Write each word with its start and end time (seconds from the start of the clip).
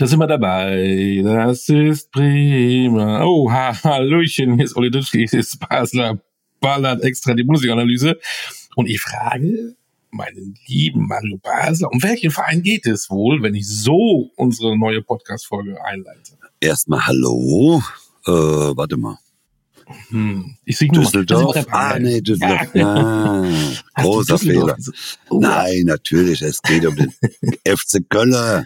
Da 0.00 0.06
sind 0.06 0.18
wir 0.18 0.26
dabei. 0.26 1.20
Das 1.22 1.68
ist 1.68 2.10
prima. 2.10 3.22
Oh, 3.22 3.52
ha, 3.52 3.74
Hallöchen, 3.84 4.54
hier 4.54 4.64
ist 4.64 4.74
Olli 4.74 4.90
Dütschke, 4.90 5.18
hier 5.18 5.40
ist 5.40 5.60
Basler 5.60 6.18
Ballert 6.58 7.02
extra 7.02 7.34
die 7.34 7.44
Musikanalyse. 7.44 8.18
Und 8.76 8.88
ich 8.88 8.98
frage 8.98 9.76
meinen 10.10 10.54
lieben 10.66 11.06
Mario 11.06 11.36
Basler, 11.36 11.92
um 11.92 12.02
welchen 12.02 12.30
Verein 12.30 12.62
geht 12.62 12.86
es 12.86 13.10
wohl, 13.10 13.42
wenn 13.42 13.54
ich 13.54 13.68
so 13.68 14.30
unsere 14.36 14.78
neue 14.78 15.02
Podcast-Folge 15.02 15.76
einleite? 15.84 16.32
Erstmal 16.60 17.06
Hallo. 17.06 17.82
Äh, 18.26 18.30
warte 18.30 18.96
mal. 18.96 19.18
Hm. 20.08 20.56
Ich 20.64 20.78
sehe 20.78 20.88
Düsseldorf. 20.88 21.56
Mal, 21.56 21.66
ah, 21.72 21.98
nee, 21.98 22.22
Düsseldorf. 22.22 22.74
Ja. 22.74 23.44
Ah, 23.92 24.02
großer 24.02 24.38
Fehler. 24.38 24.78
Oh. 25.28 25.40
Nein, 25.40 25.82
natürlich. 25.84 26.40
Es 26.40 26.62
geht 26.62 26.86
um 26.86 26.96
den 26.96 27.12
FC 27.66 28.00
Köln. 28.08 28.64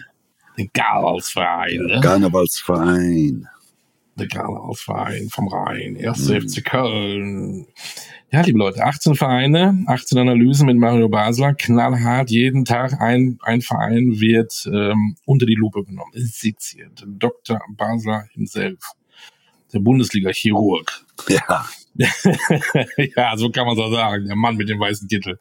Den 0.57 0.71
Karnevalsverein. 0.73 1.85
Ne? 1.85 1.99
Karnevalsverein. 2.01 3.47
Der 4.17 4.27
Karnevalsverein 4.27 5.29
vom 5.29 5.47
Rhein. 5.49 5.95
Erste 5.95 6.35
hm. 6.35 6.47
FC 6.47 6.63
Köln. 6.63 7.67
Ja, 8.31 8.41
liebe 8.41 8.57
Leute, 8.57 8.83
18 8.83 9.15
Vereine, 9.15 9.83
18 9.87 10.17
Analysen 10.17 10.65
mit 10.65 10.77
Mario 10.77 11.09
Basler, 11.09 11.53
knallhart, 11.53 12.31
jeden 12.31 12.65
Tag 12.65 12.99
ein, 12.99 13.37
ein 13.43 13.61
Verein 13.61 14.19
wird 14.19 14.67
ähm, 14.71 15.15
unter 15.25 15.45
die 15.45 15.55
Lupe 15.55 15.83
genommen. 15.83 16.11
Seziert. 16.13 17.05
Dr. 17.05 17.59
Basler 17.77 18.25
himself. 18.33 18.79
Der 19.73 19.79
Bundesliga-Chirurg. 19.79 21.05
Ja. 21.29 21.65
ja, 23.15 23.37
so 23.37 23.49
kann 23.51 23.67
man 23.67 23.77
es 23.77 23.91
sagen. 23.91 24.25
Der 24.25 24.35
Mann 24.35 24.55
mit 24.55 24.69
dem 24.69 24.79
weißen 24.79 25.07
Kittel. 25.07 25.39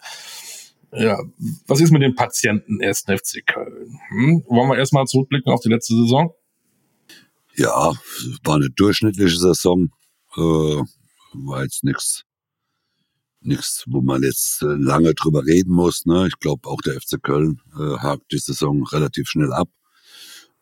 Ja, 0.97 1.19
was 1.67 1.81
ist 1.81 1.91
mit 1.91 2.03
den 2.03 2.15
Patienten 2.15 2.81
1. 2.81 3.05
FC 3.09 3.45
Köln? 3.45 3.99
Hm? 4.11 4.45
Wollen 4.47 4.69
wir 4.69 4.79
erstmal 4.79 5.07
zurückblicken 5.07 5.53
auf 5.53 5.61
die 5.61 5.69
letzte 5.69 5.95
Saison? 5.95 6.33
Ja, 7.57 7.93
war 8.45 8.57
eine 8.57 8.71
durchschnittliche 8.71 9.37
Saison. 9.37 9.91
Äh, 10.37 10.41
war 10.41 11.63
jetzt 11.63 11.83
nichts, 11.83 12.23
nichts, 13.41 13.85
wo 13.89 14.03
man 14.03 14.23
jetzt 14.23 14.63
äh, 14.63 14.67
lange 14.67 15.15
drüber 15.15 15.45
reden 15.45 15.73
muss. 15.73 16.07
Ne? 16.07 16.29
Ich 16.29 16.39
glaube, 16.39 16.69
auch 16.69 16.81
der 16.81 17.01
FC 17.01 17.21
Köln 17.21 17.61
äh, 17.77 17.99
hakt 17.99 18.31
die 18.31 18.39
Saison 18.39 18.85
relativ 18.87 19.29
schnell 19.29 19.53
ab. 19.53 19.69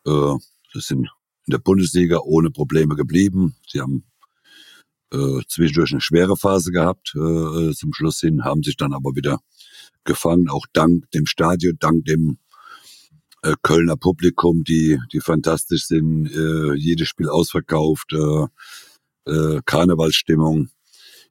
Äh, 0.05 0.35
sind 0.73 1.09
in 1.45 1.51
der 1.51 1.59
Bundesliga 1.59 2.19
ohne 2.23 2.49
Probleme 2.49 2.95
geblieben. 2.95 3.55
Sie 3.67 3.81
haben 3.81 4.03
äh, 5.11 5.41
zwischendurch 5.47 5.91
eine 5.91 6.01
schwere 6.01 6.35
Phase 6.35 6.71
gehabt 6.71 7.13
äh, 7.15 7.71
zum 7.73 7.93
Schluss 7.93 8.19
hin, 8.19 8.43
haben 8.43 8.63
sich 8.63 8.77
dann 8.77 8.93
aber 8.93 9.15
wieder 9.15 9.39
gefangen, 10.03 10.49
auch 10.49 10.65
dank 10.73 11.09
dem 11.11 11.25
Stadion, 11.25 11.77
dank 11.79 12.05
dem 12.05 12.37
äh, 13.43 13.55
Kölner 13.61 13.97
Publikum, 13.97 14.63
die, 14.63 14.99
die 15.11 15.19
fantastisch 15.19 15.85
sind, 15.85 16.31
äh, 16.31 16.73
jedes 16.75 17.07
Spiel 17.07 17.29
ausverkauft, 17.29 18.13
äh, 18.13 19.31
äh, 19.31 19.61
Karnevalsstimmung. 19.65 20.69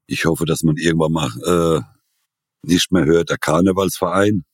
Ich 0.06 0.24
hoffe, 0.24 0.44
dass 0.44 0.62
man 0.62 0.76
irgendwann 0.76 1.12
mal 1.12 1.30
äh, 1.44 1.80
nicht 2.62 2.92
mehr 2.92 3.04
hört, 3.04 3.30
der 3.30 3.38
Karnevalsverein, 3.38 4.44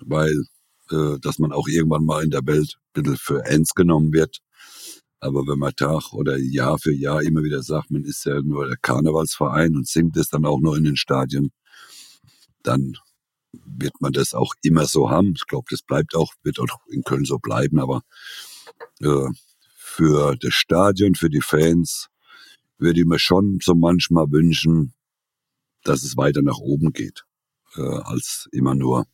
weil 0.00 0.44
äh, 0.90 1.18
dass 1.20 1.38
man 1.38 1.52
auch 1.52 1.68
irgendwann 1.68 2.04
mal 2.04 2.24
in 2.24 2.30
der 2.30 2.46
Welt 2.46 2.78
ein 2.94 3.02
bisschen 3.02 3.16
für 3.16 3.44
ernst 3.44 3.74
genommen 3.74 4.12
wird. 4.12 4.38
Aber 5.20 5.46
wenn 5.46 5.58
man 5.58 5.74
Tag 5.74 6.12
oder 6.12 6.36
Jahr 6.38 6.78
für 6.78 6.94
Jahr 6.94 7.22
immer 7.22 7.42
wieder 7.42 7.62
sagt, 7.62 7.90
man 7.90 8.04
ist 8.04 8.24
ja 8.24 8.40
nur 8.40 8.66
der 8.66 8.76
Karnevalsverein 8.76 9.74
und 9.74 9.88
singt 9.88 10.16
es 10.16 10.28
dann 10.28 10.44
auch 10.44 10.60
nur 10.60 10.76
in 10.76 10.84
den 10.84 10.96
Stadien, 10.96 11.50
dann 12.62 12.96
wird 13.64 14.00
man 14.00 14.12
das 14.12 14.34
auch 14.34 14.54
immer 14.62 14.86
so 14.86 15.10
haben. 15.10 15.34
Ich 15.36 15.46
glaube, 15.46 15.66
das 15.70 15.82
bleibt 15.82 16.14
auch, 16.14 16.32
wird 16.42 16.60
auch 16.60 16.66
in 16.88 17.02
Köln 17.02 17.24
so 17.24 17.38
bleiben, 17.38 17.78
aber 17.78 18.02
äh, 19.00 19.28
für 19.76 20.36
das 20.36 20.54
Stadion, 20.54 21.14
für 21.14 21.30
die 21.30 21.40
Fans, 21.40 22.08
würde 22.78 23.00
ich 23.00 23.06
mir 23.06 23.18
schon 23.18 23.58
so 23.62 23.74
manchmal 23.74 24.30
wünschen, 24.30 24.94
dass 25.82 26.02
es 26.02 26.16
weiter 26.16 26.42
nach 26.42 26.58
oben 26.58 26.92
geht, 26.92 27.24
äh, 27.76 27.82
als 27.82 28.48
immer 28.52 28.74
nur 28.74 29.06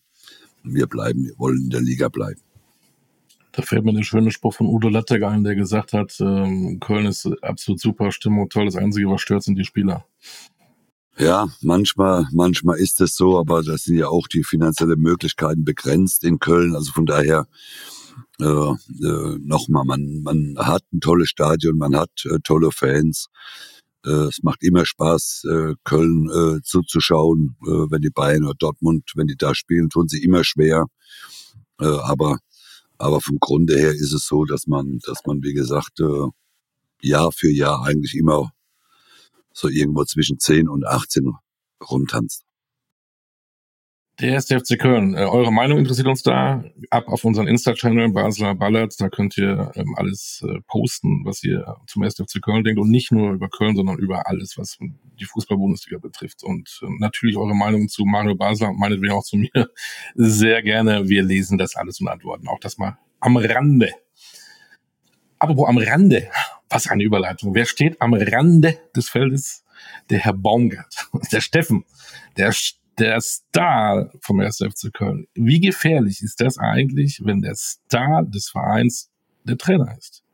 wir 0.63 0.87
bleiben, 0.87 1.25
wir 1.25 1.39
wollen 1.39 1.65
in 1.65 1.71
der 1.71 1.83
Liga 1.83 2.09
bleiben. 2.09 2.41
Da 3.53 3.63
fällt 3.63 3.85
mir 3.85 3.93
der 3.93 4.03
schöne 4.03 4.33
Spruch 4.33 4.55
von 4.55 4.67
Udo 4.67 4.89
Lattek 4.89 5.23
ein, 5.23 5.45
der 5.45 5.55
gesagt 5.55 5.93
hat, 5.93 6.17
ähm, 6.21 6.81
Köln 6.81 7.07
ist 7.07 7.27
absolut 7.43 7.81
super 7.81 8.11
Stimmung, 8.11 8.49
toll, 8.49 8.65
das 8.65 8.77
Einzige, 8.77 9.09
was 9.09 9.21
stört, 9.21 9.45
sind 9.45 9.57
die 9.57 9.65
Spieler. 9.65 10.07
Ja, 11.17 11.49
manchmal, 11.63 12.27
manchmal 12.33 12.79
ist 12.79 13.01
es 13.01 13.15
so, 13.15 13.39
aber 13.39 13.63
das 13.63 13.85
sind 13.85 13.97
ja 13.97 14.09
auch 14.09 14.27
die 14.27 14.43
finanziellen 14.43 14.99
Möglichkeiten 14.99 15.65
begrenzt 15.65 16.25
in 16.25 16.41
Köln. 16.41 16.75
Also 16.75 16.91
von 16.91 17.07
daher 17.07 17.47
äh, 18.41 18.45
äh, 18.45 19.39
nochmal, 19.41 19.85
man, 19.85 20.23
man 20.23 20.57
hat 20.59 20.83
ein 20.93 21.01
tolles 21.01 21.29
Stadion, 21.29 21.79
man 21.79 21.95
hat 21.95 22.11
äh, 22.25 22.39
tolle 22.43 22.73
Fans. 22.73 23.29
Äh, 24.05 24.11
es 24.11 24.43
macht 24.43 24.65
immer 24.65 24.85
Spaß, 24.85 25.45
äh, 25.49 25.75
Köln 25.85 26.29
äh, 26.31 26.63
zuzuschauen, 26.63 27.57
äh, 27.63 27.91
wenn 27.91 28.03
die 28.03 28.11
Bayern 28.11 28.45
oder 28.45 28.55
Dortmund, 28.59 29.13
wenn 29.15 29.29
die 29.29 29.37
da 29.37 29.55
spielen, 29.55 29.91
tun 29.91 30.09
sie 30.09 30.23
immer 30.23 30.43
schwer. 30.43 30.87
Äh, 31.81 31.87
aber, 31.87 32.39
aber 32.99 33.21
vom 33.21 33.39
Grunde 33.39 33.79
her 33.79 33.93
ist 33.93 34.13
es 34.13 34.27
so, 34.27 34.45
dass 34.47 34.67
man, 34.67 34.99
dass 35.07 35.19
man, 35.27 35.43
wie 35.45 35.55
gesagt, 35.55 36.01
äh, 36.01 36.29
Jahr 37.03 37.31
für 37.31 37.53
Jahr 37.53 37.85
eigentlich 37.85 38.17
immer 38.17 38.54
so 39.55 39.69
irgendwo 39.69 40.05
zwischen 40.05 40.39
10 40.39 40.69
und 40.69 40.87
18 40.87 41.33
rumtanzt. 41.91 42.45
Der 44.21 44.29
erste 44.29 44.61
FC 44.61 44.79
Köln. 44.79 45.15
Äh, 45.15 45.25
eure 45.25 45.53
Meinung 45.53 45.79
interessiert 45.79 46.07
uns 46.07 46.23
da. 46.23 46.63
Ab 46.91 47.09
auf 47.09 47.25
unseren 47.25 47.49
Insta-Channel 47.49 48.13
Basler 48.13 48.55
Ballert. 48.55 48.95
Da 48.99 49.09
könnt 49.09 49.37
ihr 49.37 49.73
ähm, 49.75 49.95
alles 49.97 50.45
äh, 50.49 50.61
posten, 50.69 51.25
was 51.25 51.43
ihr 51.43 51.77
zum 51.89 52.05
ersten 52.05 52.25
FC 52.25 52.41
Köln 52.41 52.63
denkt. 52.63 52.81
Und 52.81 52.91
nicht 52.91 53.11
nur 53.11 53.33
über 53.33 53.49
Köln, 53.49 53.75
sondern 53.75 53.99
über 53.99 54.29
alles, 54.29 54.57
was 54.57 54.79
die 54.81 55.25
Fußball-Bundesliga 55.25 55.99
betrifft. 55.99 56.45
Und 56.45 56.81
äh, 56.83 56.87
natürlich 57.01 57.37
eure 57.37 57.57
Meinung 57.57 57.89
zu 57.89 58.05
Mario 58.05 58.37
Basler, 58.37 58.73
meinetwegen 58.73 59.15
auch 59.15 59.25
zu 59.25 59.37
mir, 59.37 59.51
sehr 60.15 60.63
gerne. 60.63 61.09
Wir 61.09 61.25
lesen 61.25 61.59
das 61.59 61.75
alles 61.75 62.01
und 62.01 62.07
antworten. 62.07 62.47
Auch 62.47 62.61
das 62.61 62.79
mal 62.79 62.97
am 63.19 63.37
Rande. 63.37 63.91
Apropos 65.41 65.69
am 65.69 65.79
Rande. 65.79 66.29
Was 66.75 66.89
eine 66.89 67.05
Überleitung. 67.05 67.55
Wer 67.55 67.67
steht 67.67 68.03
am 68.03 68.15
Rande 68.15 68.77
des 68.97 69.09
Feldes? 69.09 69.63
Der 70.11 70.19
Herr 70.19 70.33
Baumgart. 70.33 71.09
Der 71.33 71.41
Steffen. 71.41 71.85
Der, 72.37 72.53
der 72.99 73.21
Star 73.21 74.11
vom 74.21 74.41
1. 74.41 74.57
FC 74.57 74.93
Köln. 74.93 75.29
Wie 75.35 75.61
gefährlich 75.61 76.21
ist 76.21 76.41
das 76.41 76.59
eigentlich, 76.59 77.21
wenn 77.25 77.43
der 77.43 77.55
Star 77.55 78.25
des 78.25 78.49
Vereins 78.49 79.09
der 79.45 79.57
Trainer 79.57 79.97
ist? 79.97 80.25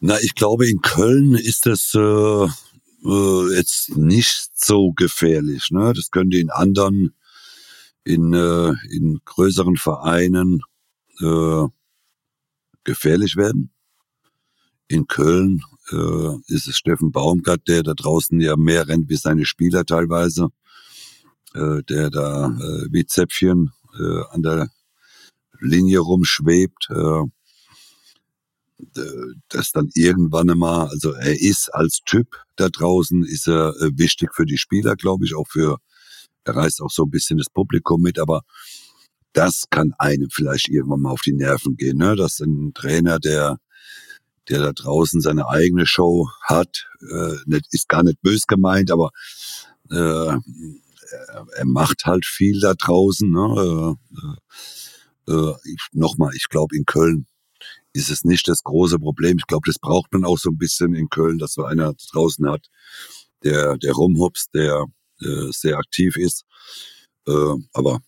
Na, 0.00 0.18
ich 0.20 0.34
glaube, 0.34 0.66
in 0.66 0.80
Köln 0.80 1.34
ist 1.34 1.66
das 1.66 1.92
äh, 1.94 1.98
äh, 1.98 3.54
jetzt 3.54 3.98
nicht 3.98 4.50
so 4.54 4.92
gefährlich. 4.92 5.70
Ne? 5.70 5.92
Das 5.94 6.10
könnte 6.10 6.38
in 6.38 6.48
anderen, 6.48 7.14
in, 8.02 8.32
äh, 8.32 8.72
in 8.90 9.20
größeren 9.26 9.76
Vereinen 9.76 10.62
äh, 11.20 11.66
gefährlich 12.84 13.36
werden 13.36 13.72
in 14.88 15.06
Köln 15.06 15.62
äh, 15.90 16.36
ist 16.46 16.66
es 16.66 16.76
Steffen 16.76 17.12
Baumgart, 17.12 17.68
der 17.68 17.82
da 17.82 17.94
draußen 17.94 18.40
ja 18.40 18.56
mehr 18.56 18.88
rennt 18.88 19.08
wie 19.08 19.16
seine 19.16 19.44
Spieler 19.44 19.84
teilweise, 19.84 20.48
äh, 21.54 21.82
der 21.82 22.10
da 22.10 22.46
äh, 22.46 22.86
wie 22.90 23.06
Zäpfchen 23.06 23.72
äh, 23.98 24.22
an 24.30 24.42
der 24.42 24.70
Linie 25.60 26.00
rumschwebt. 26.00 26.88
Äh, 26.90 27.24
das 29.48 29.72
dann 29.72 29.90
irgendwann 29.94 30.50
einmal, 30.50 30.88
also 30.88 31.12
er 31.12 31.40
ist 31.40 31.68
als 31.74 32.00
Typ 32.04 32.36
da 32.54 32.68
draußen, 32.68 33.24
ist 33.24 33.48
er 33.48 33.74
äh, 33.80 33.90
wichtig 33.94 34.32
für 34.34 34.46
die 34.46 34.58
Spieler, 34.58 34.94
glaube 34.94 35.24
ich, 35.24 35.34
auch 35.34 35.48
für, 35.48 35.78
er 36.44 36.56
reißt 36.56 36.80
auch 36.82 36.90
so 36.90 37.02
ein 37.02 37.10
bisschen 37.10 37.38
das 37.38 37.50
Publikum 37.50 38.00
mit, 38.02 38.20
aber 38.20 38.42
das 39.32 39.64
kann 39.70 39.94
einem 39.98 40.28
vielleicht 40.30 40.68
irgendwann 40.68 41.00
mal 41.00 41.10
auf 41.10 41.22
die 41.22 41.32
Nerven 41.32 41.76
gehen, 41.76 41.98
ne? 41.98 42.14
dass 42.14 42.38
ein 42.38 42.72
Trainer, 42.72 43.18
der 43.18 43.58
der 44.48 44.60
da 44.60 44.72
draußen 44.72 45.20
seine 45.20 45.48
eigene 45.48 45.86
Show 45.86 46.28
hat. 46.42 46.88
Äh, 47.00 47.36
nicht, 47.46 47.66
ist 47.72 47.88
gar 47.88 48.02
nicht 48.02 48.20
bös 48.22 48.46
gemeint, 48.46 48.90
aber 48.90 49.10
äh, 49.90 49.96
er, 49.96 51.46
er 51.54 51.64
macht 51.66 52.04
halt 52.04 52.26
viel 52.26 52.60
da 52.60 52.74
draußen. 52.74 53.30
Ne? 53.30 53.96
Äh, 55.26 55.32
äh, 55.32 55.54
Nochmal, 55.92 56.32
ich 56.34 56.48
glaube, 56.48 56.76
in 56.76 56.84
Köln 56.84 57.26
ist 57.92 58.10
es 58.10 58.24
nicht 58.24 58.48
das 58.48 58.62
große 58.62 58.98
Problem. 58.98 59.38
Ich 59.38 59.46
glaube, 59.46 59.66
das 59.66 59.78
braucht 59.78 60.12
man 60.12 60.24
auch 60.24 60.38
so 60.38 60.50
ein 60.50 60.58
bisschen 60.58 60.94
in 60.94 61.08
Köln, 61.08 61.38
dass 61.38 61.56
man 61.56 61.66
einer 61.66 61.94
draußen 62.12 62.48
hat, 62.48 62.68
der, 63.42 63.76
der 63.78 63.92
rumhupst, 63.92 64.54
der 64.54 64.86
äh, 65.20 65.50
sehr 65.50 65.78
aktiv 65.78 66.16
ist. 66.16 66.44
Äh, 67.26 67.54
aber 67.72 68.00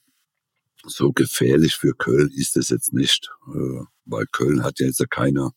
so 0.87 1.13
gefährlich 1.13 1.75
für 1.75 1.95
Köln 1.95 2.31
ist 2.35 2.57
es 2.57 2.69
jetzt 2.71 2.93
nicht, 2.93 3.31
äh, 3.49 3.85
weil 4.05 4.27
Köln 4.27 4.63
hat 4.63 4.79
ja 4.79 4.87
jetzt 4.87 5.05
keine 5.11 5.51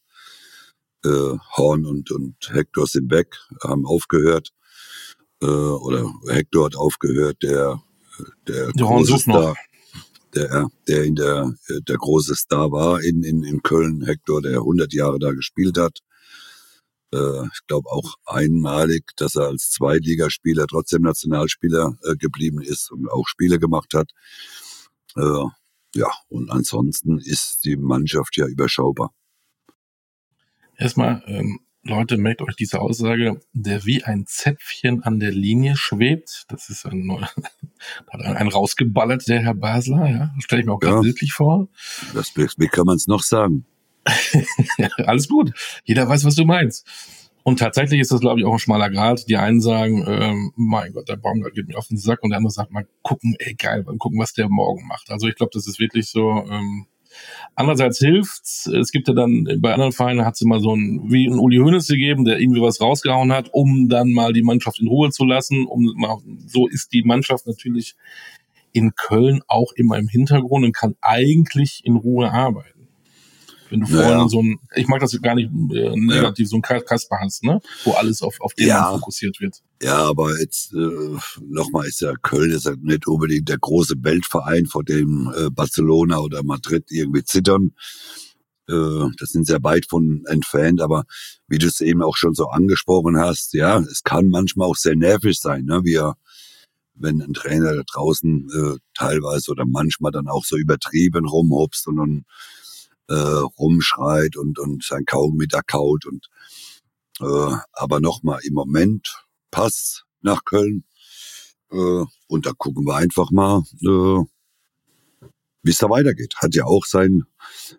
äh, 1.05 1.37
Horn 1.57 1.85
und, 1.85 2.11
und 2.11 2.35
Hector 2.51 2.87
sind 2.87 3.11
weg, 3.11 3.35
haben 3.63 3.85
aufgehört. 3.85 4.49
Äh, 5.41 5.45
oder 5.45 6.11
Hector 6.29 6.65
hat 6.65 6.75
aufgehört, 6.75 7.37
der, 7.43 7.81
der, 8.47 8.71
der 8.71 8.87
Horn 8.87 9.05
sucht 9.05 9.27
noch. 9.27 9.55
der, 10.35 10.69
der 10.87 11.03
in 11.03 11.15
der, 11.15 11.53
der 11.87 11.97
große 11.97 12.35
Star 12.35 12.71
war 12.71 13.01
in, 13.01 13.23
in, 13.23 13.43
in 13.43 13.61
Köln, 13.61 14.03
Hector, 14.03 14.41
der 14.41 14.59
100 14.59 14.93
Jahre 14.93 15.19
da 15.19 15.31
gespielt 15.31 15.77
hat. 15.77 15.99
Äh, 17.13 17.45
ich 17.45 17.67
glaube 17.67 17.89
auch 17.91 18.15
einmalig, 18.25 19.03
dass 19.17 19.35
er 19.35 19.47
als 19.47 19.69
Zweitligaspieler 19.71 20.65
trotzdem 20.67 21.03
Nationalspieler 21.03 21.97
äh, 22.03 22.15
geblieben 22.15 22.61
ist 22.61 22.91
und 22.91 23.09
auch 23.09 23.27
Spiele 23.27 23.59
gemacht 23.59 23.93
hat. 23.93 24.11
Äh, 25.15 25.45
ja, 25.95 26.11
und 26.29 26.49
ansonsten 26.49 27.19
ist 27.19 27.65
die 27.65 27.77
Mannschaft 27.77 28.35
ja 28.37 28.47
überschaubar. 28.47 29.13
Erstmal, 30.83 31.23
ähm, 31.27 31.61
Leute, 31.83 32.17
merkt 32.17 32.41
euch 32.41 32.57
diese 32.57 32.81
Aussage, 32.81 33.39
der 33.53 33.85
wie 33.85 34.03
ein 34.03 34.25
Zäpfchen 34.27 35.01
an 35.01 35.21
der 35.21 35.31
Linie 35.31 35.77
schwebt. 35.77 36.43
Das 36.49 36.69
ist 36.69 36.85
ein, 36.85 37.09
hat 38.11 38.21
ein 38.21 38.47
rausgeballert, 38.49 39.25
der 39.29 39.41
Herr 39.41 39.53
Basler, 39.53 40.09
ja. 40.09 40.35
Stelle 40.39 40.59
ich 40.61 40.65
mir 40.65 40.73
auch 40.73 40.81
ja. 40.81 40.89
gerade 40.89 41.03
bildlich 41.03 41.31
vor. 41.31 41.69
Das, 42.13 42.33
wie 42.35 42.67
kann 42.67 42.85
man 42.85 42.97
es 42.97 43.07
noch 43.07 43.23
sagen? 43.23 43.65
alles 44.97 45.29
gut. 45.29 45.53
Jeder 45.85 46.09
weiß, 46.09 46.25
was 46.25 46.35
du 46.35 46.43
meinst. 46.43 46.85
Und 47.43 47.59
tatsächlich 47.59 48.01
ist 48.01 48.11
das, 48.11 48.19
glaube 48.19 48.41
ich, 48.41 48.45
auch 48.45 48.51
ein 48.51 48.59
schmaler 48.59 48.89
Grad. 48.89 49.29
Die 49.29 49.37
einen 49.37 49.61
sagen, 49.61 50.03
ähm, 50.05 50.51
mein 50.57 50.91
Gott, 50.91 51.07
der 51.07 51.15
Baumgart 51.15 51.53
geht 51.53 51.69
mir 51.69 51.77
auf 51.77 51.87
den 51.87 51.97
Sack. 51.97 52.23
Und 52.23 52.31
der 52.31 52.39
andere 52.39 52.51
sagt, 52.51 52.71
mal 52.71 52.87
gucken, 53.03 53.37
ey, 53.39 53.53
geil, 53.53 53.83
mal 53.83 53.95
gucken, 53.95 54.19
was 54.19 54.33
der 54.33 54.49
morgen 54.49 54.85
macht. 54.85 55.09
Also 55.11 55.29
ich 55.29 55.35
glaube, 55.35 55.51
das 55.53 55.65
ist 55.65 55.79
wirklich 55.79 56.09
so, 56.09 56.45
ähm, 56.49 56.87
Andererseits 57.55 57.99
hilft's. 57.99 58.67
Es 58.67 58.91
gibt 58.91 59.07
ja 59.07 59.13
dann 59.13 59.47
bei 59.59 59.73
anderen 59.73 59.91
Vereinen 59.91 60.25
hat 60.25 60.35
es 60.35 60.41
immer 60.41 60.59
so 60.59 60.75
ein 60.75 61.11
wie 61.11 61.27
ein 61.27 61.39
Uli 61.39 61.57
Hoeneß 61.57 61.87
gegeben, 61.87 62.25
der 62.25 62.39
irgendwie 62.39 62.61
was 62.61 62.81
rausgehauen 62.81 63.31
hat, 63.31 63.49
um 63.51 63.89
dann 63.89 64.11
mal 64.11 64.33
die 64.33 64.43
Mannschaft 64.43 64.79
in 64.79 64.87
Ruhe 64.87 65.11
zu 65.11 65.25
lassen. 65.25 65.65
Um 65.65 65.93
mal, 65.95 66.17
so 66.47 66.67
ist 66.67 66.93
die 66.93 67.03
Mannschaft 67.03 67.47
natürlich 67.47 67.95
in 68.73 68.95
Köln 68.95 69.41
auch 69.47 69.71
immer 69.75 69.97
im 69.97 70.07
Hintergrund 70.07 70.65
und 70.65 70.75
kann 70.75 70.95
eigentlich 71.01 71.81
in 71.83 71.95
Ruhe 71.95 72.31
arbeiten. 72.31 72.72
Wenn 73.73 73.79
du 73.79 73.87
vorne 73.87 74.07
ja. 74.07 74.29
so 74.29 74.39
ein, 74.39 74.59
ich 74.75 74.87
mag 74.87 74.99
das 74.99 75.19
gar 75.19 75.33
nicht 75.33 75.49
äh, 75.49 75.95
negativ, 75.95 76.45
ja. 76.45 76.49
so 76.49 76.57
ein 76.57 76.61
Kasper 76.61 77.17
hast, 77.19 77.43
ne? 77.43 77.59
Wo 77.83 77.93
alles 77.93 78.21
auf, 78.21 78.39
auf 78.39 78.53
den 78.53 78.67
ja. 78.67 78.91
fokussiert 78.91 79.39
wird. 79.39 79.63
Ja, 79.81 79.97
aber 79.97 80.39
jetzt 80.39 80.75
äh, 80.75 81.17
nochmal 81.41 81.87
ist 81.87 81.99
ja 82.01 82.13
Köln 82.21 82.51
ist 82.51 82.65
ja 82.65 82.75
nicht 82.79 83.07
unbedingt 83.07 83.49
der 83.49 83.57
große 83.57 83.95
Weltverein, 83.97 84.67
vor 84.67 84.83
dem 84.83 85.33
äh, 85.35 85.49
Barcelona 85.49 86.19
oder 86.19 86.43
Madrid 86.43 86.85
irgendwie 86.91 87.23
zittern. 87.23 87.71
Äh, 88.69 89.07
das 89.17 89.29
sind 89.29 89.47
sehr 89.47 89.63
weit 89.63 89.87
von 89.89 90.23
entfernt, 90.27 90.79
aber 90.79 91.05
wie 91.47 91.57
du 91.57 91.65
es 91.65 91.81
eben 91.81 92.03
auch 92.03 92.15
schon 92.15 92.35
so 92.35 92.49
angesprochen 92.49 93.17
hast, 93.17 93.55
ja, 93.55 93.79
es 93.79 94.03
kann 94.03 94.27
manchmal 94.27 94.67
auch 94.67 94.75
sehr 94.75 94.95
nervig 94.95 95.39
sein, 95.39 95.65
ne? 95.65 95.81
Wie 95.83 95.95
er 95.95 96.15
wenn 96.93 97.23
ein 97.23 97.33
Trainer 97.33 97.73
da 97.73 97.81
draußen 97.91 98.49
äh, 98.53 98.77
teilweise 98.93 99.49
oder 99.49 99.65
manchmal 99.65 100.11
dann 100.11 100.27
auch 100.27 100.45
so 100.45 100.57
übertrieben 100.57 101.27
rumhopst 101.27 101.87
und 101.87 101.97
dann 101.97 102.25
äh, 103.09 103.13
rumschreit 103.13 104.37
und, 104.37 104.59
und 104.59 104.83
sein 104.83 105.05
Kaugummi 105.05 105.47
da 105.47 105.61
kaut. 105.61 106.05
Und, 106.05 106.27
äh, 107.21 107.55
aber 107.73 107.99
nochmal, 107.99 108.39
im 108.43 108.53
Moment 108.53 109.23
passt 109.51 110.05
nach 110.21 110.45
Köln. 110.45 110.83
Äh, 111.71 112.05
und 112.27 112.45
da 112.45 112.51
gucken 112.57 112.85
wir 112.85 112.95
einfach 112.95 113.31
mal, 113.31 113.63
äh, 113.81 114.25
wie 115.63 115.71
es 115.71 115.77
da 115.77 115.89
weitergeht. 115.89 116.35
Hat 116.37 116.55
ja 116.55 116.65
auch 116.65 116.85
seinen 116.85 117.25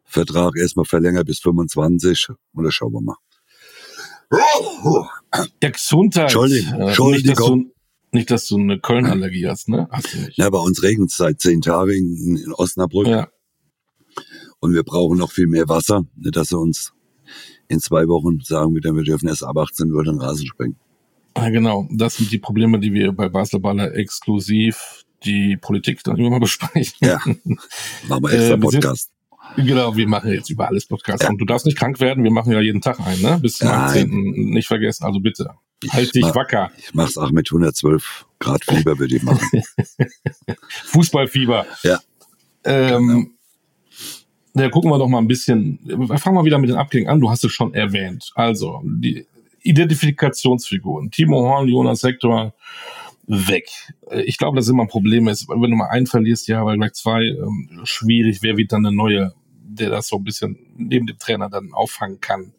Vertrag 0.05 0.57
erstmal 0.57 0.87
verlängert 0.87 1.27
bis 1.27 1.41
25. 1.41 2.29
Und 2.53 2.65
da 2.65 2.71
schauen 2.71 2.93
wir 2.93 3.03
mal. 3.03 3.17
Der 5.63 5.71
Gesundheit. 5.71 6.25
Entschuldigung. 6.25 6.81
Äh, 6.81 6.87
Entschuldigung. 6.87 7.59
Nicht, 7.59 7.71
dass 7.71 7.77
du, 8.11 8.17
nicht, 8.17 8.31
dass 8.31 8.47
du 8.47 8.59
eine 8.59 8.81
Köln-Allergie 8.81 9.49
hast, 9.49 9.69
ne? 9.69 9.89
Hast 9.91 10.15
du 10.15 10.19
nicht. 10.19 10.39
Ja, 10.39 10.51
bei 10.51 10.59
uns 10.59 10.83
regnet 10.83 11.11
es 11.11 11.17
seit 11.17 11.41
zehn 11.41 11.61
Tagen 11.61 11.93
in, 11.93 12.37
in 12.37 12.53
Osnabrück. 12.53 13.07
Ja. 13.07 13.29
Und 14.65 14.73
wir 14.73 14.83
brauchen 14.83 15.19
noch 15.19 15.31
viel 15.31 15.47
mehr 15.47 15.69
Wasser, 15.69 16.07
nicht, 16.17 16.37
dass 16.37 16.49
sie 16.49 16.59
uns 16.59 16.95
in 17.69 17.81
zwei 17.81 18.09
Wochen 18.09 18.41
sagen 18.41 18.75
wieder, 18.75 18.95
wir 18.95 19.03
dürfen 19.03 19.29
erst 19.29 19.45
ab 19.45 19.59
18 19.59 19.93
Uhr 19.93 20.03
den 20.05 20.19
Rasen 20.19 20.47
sprengen. 20.47 20.77
Ja, 21.37 21.51
genau. 21.51 21.87
Das 21.93 22.17
sind 22.17 22.33
die 22.33 22.39
Probleme, 22.39 22.81
die 22.81 22.95
wir 22.95 23.13
bei 23.13 23.29
Basketballer 23.29 23.95
exklusiv 23.95 25.05
die 25.23 25.59
Politik 25.59 26.03
dann 26.03 26.17
immer 26.17 26.31
mal 26.31 26.41
besprechen. 26.41 26.97
Ja. 27.03 27.19
Machen 28.09 28.23
wir 28.23 28.33
extra 28.33 28.55
äh, 28.55 28.59
Podcast. 28.59 29.11
Genau, 29.57 29.95
wir 29.95 30.09
machen 30.09 30.33
jetzt 30.33 30.49
über 30.49 30.67
alles 30.67 30.87
Podcast. 30.87 31.25
Ja. 31.25 31.29
Und 31.29 31.37
du 31.37 31.45
darfst 31.45 31.67
nicht 31.67 31.77
krank 31.77 32.01
werden, 32.01 32.25
wir 32.25 32.31
machen 32.31 32.51
ja 32.51 32.61
jeden 32.63 32.81
Tag 32.81 33.01
einen, 33.01 33.21
ne? 33.21 33.39
Bis 33.43 33.59
zum 33.59 33.69
Nein. 33.69 33.81
18. 33.85 34.09
Nicht 34.49 34.69
vergessen, 34.69 35.05
also 35.05 35.21
bitte. 35.21 35.51
Halt 35.91 36.15
dich 36.15 36.23
mach, 36.23 36.37
wacker. 36.37 36.71
Ich 36.79 36.95
mach's 36.95 37.19
auch 37.19 37.33
mit 37.33 37.49
112 37.51 38.25
Grad 38.39 38.65
Fieber, 38.65 38.99
würde 38.99 39.15
ich 39.15 39.23
machen. 39.23 39.47
Fußballfieber. 40.87 41.67
Ja. 41.83 42.01
Ähm, 42.65 43.07
genau. 43.07 43.35
Ja, 44.55 44.69
gucken 44.69 44.91
wir 44.91 44.99
doch 44.99 45.09
mal 45.09 45.19
ein 45.19 45.27
bisschen. 45.27 45.81
Fangen 46.17 46.37
wir 46.37 46.45
wieder 46.45 46.59
mit 46.59 46.71
den 46.71 46.77
Abgängen 46.77 47.09
an. 47.09 47.21
Du 47.21 47.29
hast 47.29 47.45
es 47.45 47.53
schon 47.53 47.75
erwähnt. 47.75 48.31
Also, 48.37 48.81
die 48.85 49.27
Identifikationsfiguren. 49.63 51.11
Timo 51.11 51.41
Horn, 51.41 51.69
Jonas 51.69 52.03
Hector, 52.03 52.55
weg. 53.27 53.69
Ich 54.25 54.39
glaube, 54.39 54.57
dass 54.57 54.69
immer 54.69 54.83
ein 54.83 54.89
Problem 54.89 55.27
ist. 55.29 55.49
Wenn 55.49 55.71
du 55.71 55.77
mal 55.77 55.89
einen 55.89 56.07
verlierst, 56.07 56.47
ja, 56.47 56.65
weil 56.65 56.77
gleich 56.77 56.93
zwei, 56.93 57.25
ähm, 57.25 57.81
schwierig. 57.85 58.43
Wer 58.43 58.57
wird 58.57 58.73
dann 58.73 58.85
der 58.85 58.93
Neue, 58.93 59.33
der 59.65 59.91
das 59.91 60.09
so 60.09 60.17
ein 60.17 60.25
bisschen 60.25 60.57
neben 60.77 61.07
dem 61.07 61.19
Trainer 61.19 61.49
dann 61.49 61.73
auffangen 61.73 62.21
kann? 62.21 62.53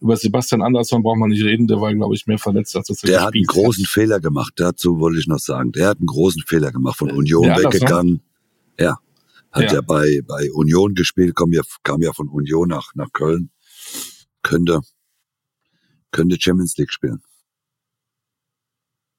Über 0.00 0.16
Sebastian 0.16 0.62
Andersson 0.62 1.02
braucht 1.02 1.18
man 1.18 1.30
nicht 1.30 1.44
reden, 1.44 1.66
der 1.66 1.80
war, 1.80 1.92
glaube 1.94 2.14
ich, 2.14 2.26
mehr 2.26 2.38
verletzt, 2.38 2.76
als 2.76 2.88
er 2.88 2.96
Der 3.08 3.22
hat 3.22 3.34
einen 3.34 3.44
großen 3.44 3.84
hat. 3.84 3.90
Fehler 3.90 4.20
gemacht, 4.20 4.54
dazu 4.56 5.00
wollte 5.00 5.18
ich 5.18 5.26
noch 5.26 5.40
sagen. 5.40 5.72
Der 5.72 5.88
hat 5.88 5.98
einen 5.98 6.06
großen 6.06 6.42
Fehler 6.46 6.70
gemacht, 6.72 6.96
von 6.98 7.10
Union 7.10 7.44
weggegangen. 7.44 8.20
Ja, 8.78 8.98
hat 9.50 9.64
ja, 9.64 9.74
ja 9.74 9.80
bei, 9.80 10.20
bei 10.26 10.50
Union 10.52 10.94
gespielt, 10.94 11.34
kam 11.34 11.52
ja, 11.52 11.62
kam 11.82 12.02
ja 12.02 12.12
von 12.12 12.28
Union 12.28 12.68
nach, 12.68 12.94
nach 12.94 13.12
Köln. 13.12 13.50
Könnte, 14.42 14.80
könnte 16.10 16.36
Champions 16.40 16.76
League 16.76 16.92
spielen. 16.92 17.22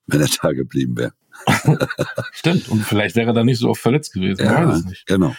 Wenn 0.08 0.22
er 0.22 0.28
da 0.42 0.54
geblieben 0.54 0.98
wäre. 0.98 1.14
Stimmt. 2.32 2.70
Und 2.70 2.84
vielleicht 2.84 3.16
wäre 3.16 3.28
er 3.28 3.34
da 3.34 3.44
nicht 3.44 3.60
so 3.60 3.70
oft 3.70 3.82
verletzt 3.82 4.14
gewesen. 4.14 4.44
Ja, 4.44 4.82
genau. 5.06 5.36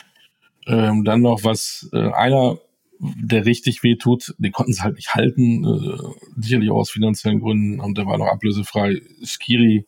Ähm, 0.66 1.04
dann 1.04 1.22
noch 1.22 1.44
was, 1.44 1.88
äh, 1.92 2.10
einer, 2.12 2.58
der 3.00 3.46
richtig 3.46 3.82
weh 3.82 3.96
tut, 3.96 4.34
die 4.38 4.50
konnten 4.50 4.72
es 4.72 4.82
halt 4.82 4.96
nicht 4.96 5.14
halten, 5.14 5.64
äh, 5.64 6.40
sicherlich 6.40 6.70
auch 6.70 6.80
aus 6.80 6.90
finanziellen 6.90 7.40
Gründen, 7.40 7.80
und 7.80 7.96
der 7.96 8.06
war 8.06 8.18
noch 8.18 8.26
ablösefrei. 8.26 9.00
Skiri, 9.24 9.86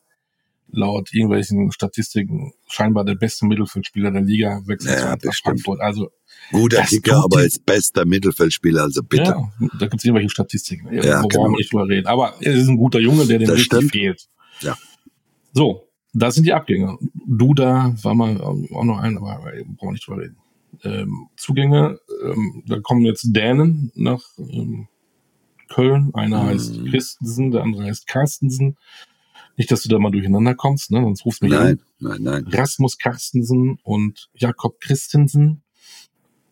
laut 0.73 1.13
irgendwelchen 1.13 1.71
Statistiken 1.71 2.53
scheinbar 2.69 3.05
der 3.05 3.15
beste 3.15 3.47
Mittelfeldspieler 3.47 4.11
der 4.11 4.23
Liga, 4.23 4.61
wechselt 4.67 4.99
ja, 4.99 5.17
nach 5.23 5.35
Frankfurt. 5.35 5.81
Also 5.81 6.11
Guter 6.51 6.83
Kicker, 6.83 7.25
aber 7.25 7.39
als 7.39 7.59
bester 7.59 8.05
Mittelfeldspieler, 8.05 8.83
also 8.83 9.03
bitte. 9.03 9.31
Ja, 9.31 9.51
da 9.79 9.87
gibt 9.87 10.01
es 10.01 10.05
irgendwelche 10.05 10.31
Statistiken, 10.31 10.93
ja, 10.93 11.23
genau. 11.23 11.45
wir 11.45 11.57
nicht 11.57 11.73
drüber 11.73 11.89
reden. 11.89 12.07
Aber 12.07 12.35
er 12.41 12.55
ist 12.55 12.69
ein 12.69 12.77
guter 12.77 12.99
Junge, 12.99 13.27
der 13.27 13.39
dem 13.39 13.49
das 13.49 13.59
richtig 13.59 13.91
fehlt. 13.91 14.29
Ja. 14.61 14.77
So, 15.53 15.89
das 16.13 16.35
sind 16.35 16.47
die 16.47 16.53
Abgänge. 16.53 16.99
Duda 17.27 17.95
war 18.03 18.15
mal 18.15 18.41
auch 18.41 18.85
noch 18.85 18.99
ein, 18.99 19.17
aber 19.17 19.41
brauchen 19.77 19.89
wir 19.89 19.93
nicht 19.93 20.07
drüber 20.07 20.23
reden. 20.23 20.37
Ähm, 20.85 21.29
Zugänge, 21.37 21.99
ähm, 22.25 22.65
da 22.67 22.81
kommen 22.81 23.05
jetzt 23.05 23.29
Dänen 23.31 23.93
nach 23.95 24.23
ähm, 24.39 24.89
Köln. 25.69 26.11
Einer 26.15 26.43
hm. 26.43 26.49
heißt 26.49 26.87
Christensen, 26.87 27.51
der 27.51 27.63
andere 27.63 27.85
heißt 27.85 28.07
Carstensen. 28.07 28.77
Nicht, 29.57 29.71
dass 29.71 29.83
du 29.83 29.89
da 29.89 29.99
mal 29.99 30.11
durcheinander 30.11 30.55
kommst, 30.55 30.91
ne? 30.91 31.01
sonst 31.03 31.25
rufst 31.25 31.43
du 31.43 31.47
mich 31.47 31.55
nein, 31.55 31.67
an. 31.67 31.81
Nein, 31.99 32.23
nein, 32.23 32.47
Rasmus 32.49 32.99
Carstensen 32.99 33.79
und 33.83 34.31
Jakob 34.35 34.81
Christensen. 34.81 35.63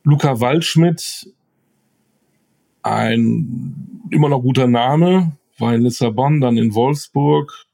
Luca 0.03 0.41
Waldschmidt, 0.41 1.33
ein 2.83 4.07
immer 4.11 4.29
noch 4.29 4.41
guter 4.41 4.67
Name, 4.67 5.37
war 5.59 5.75
in 5.75 5.83
Lissabon, 5.83 6.41
dann 6.41 6.57
in 6.57 6.75
Wolfsburg. 6.75 7.67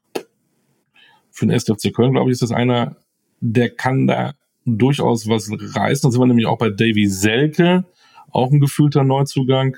Für 1.31 1.45
den 1.45 1.55
SFC 1.55 1.93
Köln, 1.93 2.13
glaube 2.13 2.29
ich, 2.29 2.33
ist 2.33 2.41
das 2.41 2.51
einer, 2.51 2.97
der 3.39 3.69
kann 3.69 4.07
da 4.07 4.33
durchaus 4.65 5.27
was 5.27 5.49
reißen. 5.51 6.07
Da 6.07 6.11
sind 6.11 6.21
wir 6.21 6.25
nämlich 6.25 6.47
auch 6.47 6.57
bei 6.57 6.69
Davy 6.69 7.07
Selke, 7.07 7.85
auch 8.31 8.51
ein 8.51 8.59
gefühlter 8.59 9.03
Neuzugang. 9.03 9.77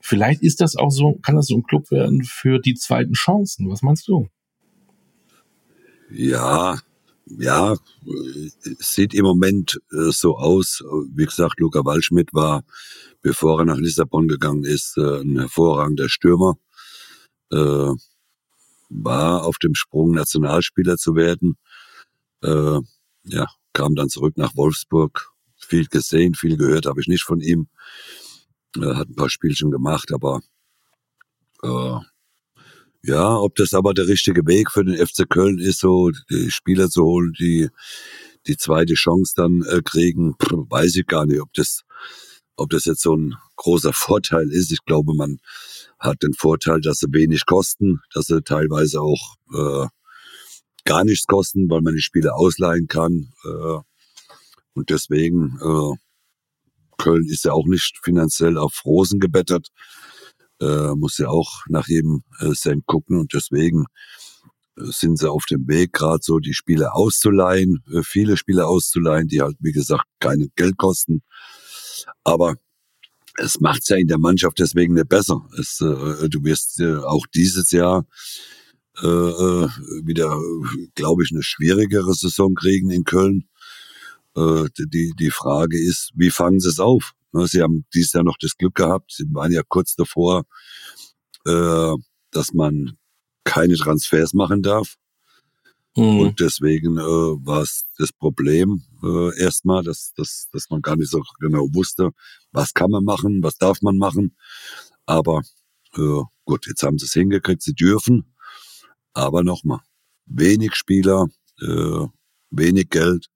Vielleicht 0.00 0.42
ist 0.42 0.60
das 0.60 0.76
auch 0.76 0.90
so, 0.90 1.14
kann 1.22 1.36
das 1.36 1.46
so 1.46 1.56
ein 1.56 1.62
Club 1.62 1.90
werden 1.90 2.24
für 2.24 2.58
die 2.58 2.74
zweiten 2.74 3.12
Chancen. 3.12 3.70
Was 3.70 3.82
meinst 3.82 4.08
du? 4.08 4.28
Ja, 6.14 6.78
ja, 7.26 7.74
sieht 8.78 9.14
im 9.14 9.24
Moment 9.24 9.80
äh, 9.92 10.10
so 10.10 10.36
aus. 10.36 10.82
Wie 11.14 11.24
gesagt, 11.24 11.58
Luca 11.58 11.84
Waldschmidt 11.84 12.34
war, 12.34 12.64
bevor 13.22 13.60
er 13.60 13.64
nach 13.64 13.78
Lissabon 13.78 14.28
gegangen 14.28 14.64
ist, 14.64 14.98
äh, 14.98 15.20
ein 15.20 15.38
hervorragender 15.38 16.10
Stürmer. 16.10 16.58
Äh, 17.50 17.92
war 18.90 19.44
auf 19.44 19.56
dem 19.58 19.74
Sprung, 19.74 20.12
Nationalspieler 20.12 20.98
zu 20.98 21.14
werden. 21.16 21.56
Äh, 22.42 22.80
ja, 23.24 23.46
kam 23.72 23.94
dann 23.94 24.10
zurück 24.10 24.36
nach 24.36 24.54
Wolfsburg. 24.54 25.30
Viel 25.56 25.86
gesehen, 25.86 26.34
viel 26.34 26.58
gehört 26.58 26.84
habe 26.84 27.00
ich 27.00 27.08
nicht 27.08 27.24
von 27.24 27.40
ihm. 27.40 27.68
Er 28.78 28.96
hat 28.96 29.08
ein 29.08 29.16
paar 29.16 29.30
Spielchen 29.30 29.70
gemacht, 29.70 30.12
aber 30.12 30.42
äh, 31.62 31.98
ja, 33.04 33.36
ob 33.36 33.56
das 33.56 33.74
aber 33.74 33.94
der 33.94 34.06
richtige 34.06 34.46
Weg 34.46 34.70
für 34.70 34.84
den 34.84 34.94
FC 34.96 35.28
Köln 35.28 35.58
ist, 35.58 35.80
so 35.80 36.10
die 36.30 36.50
Spieler 36.50 36.88
zu 36.88 37.02
holen, 37.02 37.32
die, 37.38 37.68
die 38.46 38.56
zweite 38.56 38.94
Chance 38.94 39.34
dann 39.36 39.62
äh, 39.62 39.82
kriegen, 39.82 40.34
weiß 40.38 40.96
ich 40.96 41.06
gar 41.06 41.26
nicht, 41.26 41.40
ob 41.40 41.52
das, 41.54 41.82
ob 42.56 42.70
das 42.70 42.84
jetzt 42.84 43.02
so 43.02 43.16
ein 43.16 43.34
großer 43.56 43.92
Vorteil 43.92 44.50
ist. 44.52 44.70
Ich 44.70 44.84
glaube, 44.84 45.14
man 45.14 45.38
hat 45.98 46.22
den 46.22 46.32
Vorteil, 46.34 46.80
dass 46.80 46.98
sie 46.98 47.12
wenig 47.12 47.44
kosten, 47.46 48.00
dass 48.14 48.26
sie 48.26 48.42
teilweise 48.42 49.00
auch 49.00 49.36
äh, 49.52 49.86
gar 50.84 51.04
nichts 51.04 51.26
kosten, 51.26 51.68
weil 51.70 51.80
man 51.80 51.94
die 51.94 52.02
Spiele 52.02 52.34
ausleihen 52.34 52.86
kann. 52.86 53.32
Äh, 53.44 53.78
und 54.74 54.90
deswegen, 54.90 55.58
äh, 55.60 55.96
Köln 56.98 57.26
ist 57.26 57.44
ja 57.44 57.52
auch 57.52 57.66
nicht 57.66 57.98
finanziell 58.02 58.58
auf 58.58 58.84
Rosen 58.84 59.18
gebettert, 59.18 59.68
äh, 60.62 60.94
muss 60.94 61.18
ja 61.18 61.28
auch 61.28 61.62
nach 61.68 61.88
jedem 61.88 62.22
äh, 62.40 62.52
Cent 62.52 62.86
gucken 62.86 63.18
und 63.18 63.34
deswegen 63.34 63.86
äh, 64.78 64.84
sind 64.84 65.18
sie 65.18 65.30
auf 65.30 65.44
dem 65.46 65.66
Weg, 65.68 65.92
gerade 65.92 66.20
so 66.22 66.38
die 66.38 66.54
Spiele 66.54 66.94
auszuleihen, 66.94 67.82
äh, 67.92 68.02
viele 68.02 68.36
Spiele 68.36 68.66
auszuleihen, 68.66 69.28
die 69.28 69.42
halt, 69.42 69.56
wie 69.60 69.72
gesagt, 69.72 70.04
keine 70.20 70.48
Geld 70.54 70.76
kosten. 70.76 71.22
Aber 72.24 72.56
es 73.38 73.60
macht's 73.60 73.88
ja 73.88 73.96
in 73.96 74.08
der 74.08 74.18
Mannschaft 74.18 74.58
deswegen 74.58 74.94
nicht 74.94 75.08
besser. 75.08 75.46
Es, 75.58 75.80
äh, 75.80 76.28
du 76.28 76.44
wirst 76.44 76.80
äh, 76.80 76.96
auch 76.96 77.26
dieses 77.34 77.70
Jahr 77.70 78.06
äh, 78.98 79.06
wieder, 79.06 80.38
glaube 80.94 81.24
ich, 81.24 81.32
eine 81.32 81.42
schwierigere 81.42 82.14
Saison 82.14 82.54
kriegen 82.54 82.90
in 82.90 83.04
Köln. 83.04 83.48
Die, 84.34 85.12
die 85.18 85.30
Frage 85.30 85.78
ist, 85.78 86.12
wie 86.14 86.30
fangen 86.30 86.58
sie 86.58 86.70
es 86.70 86.80
auf? 86.80 87.12
Ne, 87.32 87.46
sie 87.46 87.62
haben 87.62 87.86
dieses 87.94 88.12
Jahr 88.12 88.24
noch 88.24 88.36
das 88.38 88.56
Glück 88.56 88.74
gehabt, 88.74 89.12
sie 89.12 89.24
waren 89.32 89.52
ja 89.52 89.62
kurz 89.66 89.94
davor, 89.94 90.44
äh, 91.46 91.94
dass 92.30 92.52
man 92.52 92.96
keine 93.44 93.76
Transfers 93.76 94.34
machen 94.34 94.62
darf. 94.62 94.96
Mhm. 95.96 96.20
Und 96.20 96.40
deswegen 96.40 96.96
äh, 96.96 97.02
war 97.02 97.62
es 97.62 97.86
das 97.98 98.12
Problem 98.12 98.82
äh, 99.02 99.38
erstmal, 99.38 99.82
dass, 99.82 100.12
dass, 100.14 100.48
dass 100.52 100.70
man 100.70 100.80
gar 100.80 100.96
nicht 100.96 101.10
so 101.10 101.22
genau 101.40 101.68
wusste, 101.72 102.10
was 102.50 102.72
kann 102.72 102.90
man 102.90 103.04
machen, 103.04 103.42
was 103.42 103.56
darf 103.58 103.82
man 103.82 103.98
machen. 103.98 104.36
Aber 105.04 105.42
äh, 105.96 106.22
gut, 106.44 106.66
jetzt 106.66 106.82
haben 106.82 106.98
sie 106.98 107.06
es 107.06 107.12
hingekriegt, 107.12 107.62
sie 107.62 107.74
dürfen. 107.74 108.34
Aber 109.12 109.42
nochmal, 109.42 109.80
wenig 110.24 110.74
Spieler, 110.74 111.28
äh, 111.60 112.06
wenig 112.50 112.88
Geld. 112.88 113.26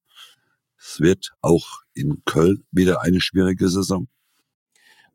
Es 0.88 1.00
wird 1.00 1.32
auch 1.42 1.80
in 1.94 2.22
Köln 2.24 2.64
wieder 2.70 3.02
eine 3.02 3.20
schwierige 3.20 3.68
Saison. 3.68 4.06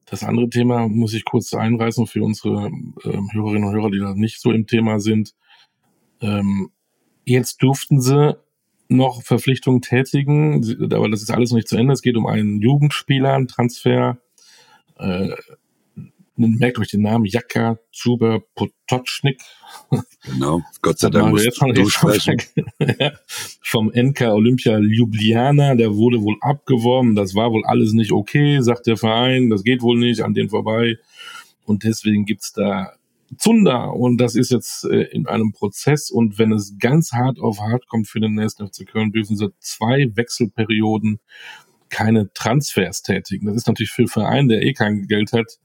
Das 0.05 0.23
andere 0.23 0.49
Thema 0.49 0.89
muss 0.89 1.13
ich 1.13 1.23
kurz 1.23 1.53
einreißen 1.53 2.07
für 2.07 2.23
unsere 2.23 2.67
äh, 3.03 3.17
Hörerinnen 3.31 3.69
und 3.69 3.73
Hörer, 3.73 3.91
die 3.91 3.99
da 3.99 4.13
nicht 4.13 4.41
so 4.41 4.51
im 4.51 4.67
Thema 4.67 4.99
sind. 4.99 5.33
Ähm, 6.19 6.71
Jetzt 7.23 7.61
durften 7.61 8.01
sie 8.01 8.35
noch 8.89 9.23
Verpflichtungen 9.23 9.81
tätigen, 9.81 10.91
aber 10.91 11.09
das 11.09 11.21
ist 11.21 11.31
alles 11.31 11.51
noch 11.51 11.55
nicht 11.57 11.69
zu 11.69 11.77
Ende. 11.77 11.93
Es 11.93 12.01
geht 12.01 12.17
um 12.17 12.25
einen 12.25 12.61
Jugendspieler, 12.61 13.33
einen 13.33 13.47
Transfer. 13.47 14.17
Äh, 14.97 15.29
merkt 16.48 16.79
euch 16.79 16.89
den 16.89 17.01
Namen 17.01 17.25
Jaka 17.25 17.77
Zuber 17.91 18.41
Potocznik. 18.55 19.41
Genau, 20.24 20.62
Gott 20.81 21.00
sei 21.00 21.10
Dank 21.10 21.38
jetzt 21.39 21.57
schon, 21.57 21.74
du 21.74 21.89
sprechen. 21.89 22.38
Vom 23.62 23.91
NK 23.95 24.21
Olympia 24.21 24.77
Ljubljana, 24.77 25.75
der 25.75 25.95
wurde 25.95 26.21
wohl 26.21 26.38
abgeworben. 26.41 27.15
Das 27.15 27.36
war 27.36 27.51
wohl 27.51 27.65
alles 27.65 27.93
nicht 27.93 28.12
okay, 28.12 28.62
sagt 28.62 28.88
der 28.88 28.98
Verein. 28.98 29.50
Das 29.50 29.63
geht 29.63 29.81
wohl 29.81 29.98
nicht 29.98 30.21
an 30.21 30.33
den 30.33 30.50
vorbei. 30.50 30.98
Und 31.65 31.83
deswegen 31.83 32.25
gibt's 32.25 32.53
da 32.53 32.93
Zunder 33.38 33.93
und 33.93 34.17
das 34.17 34.36
ist 34.36 34.51
jetzt 34.51 34.83
äh, 34.86 35.03
in 35.03 35.25
einem 35.25 35.53
Prozess 35.53 36.12
und 36.12 36.38
wenn 36.38 36.51
es 36.51 36.77
ganz 36.79 37.13
hart 37.13 37.39
auf 37.39 37.60
hart 37.60 37.88
kommt 37.88 38.07
für 38.07 38.19
den 38.19 38.36
nächsten 38.36 38.67
FC 38.67 38.86
Köln, 38.86 39.12
dürfen 39.12 39.38
sie 39.38 39.53
zwei 39.60 40.12
Wechselperioden 40.15 41.19
keine 41.89 42.31
Transfers 42.33 43.03
tätigen. 43.03 43.48
Das 43.48 43.55
ist 43.55 43.67
natürlich 43.67 43.91
für 43.91 44.01
einen 44.01 44.10
Verein, 44.10 44.48
der 44.48 44.63
eh 44.63 44.74
kein 44.74 45.07
Geld 45.07 45.33
hat, 45.33 45.60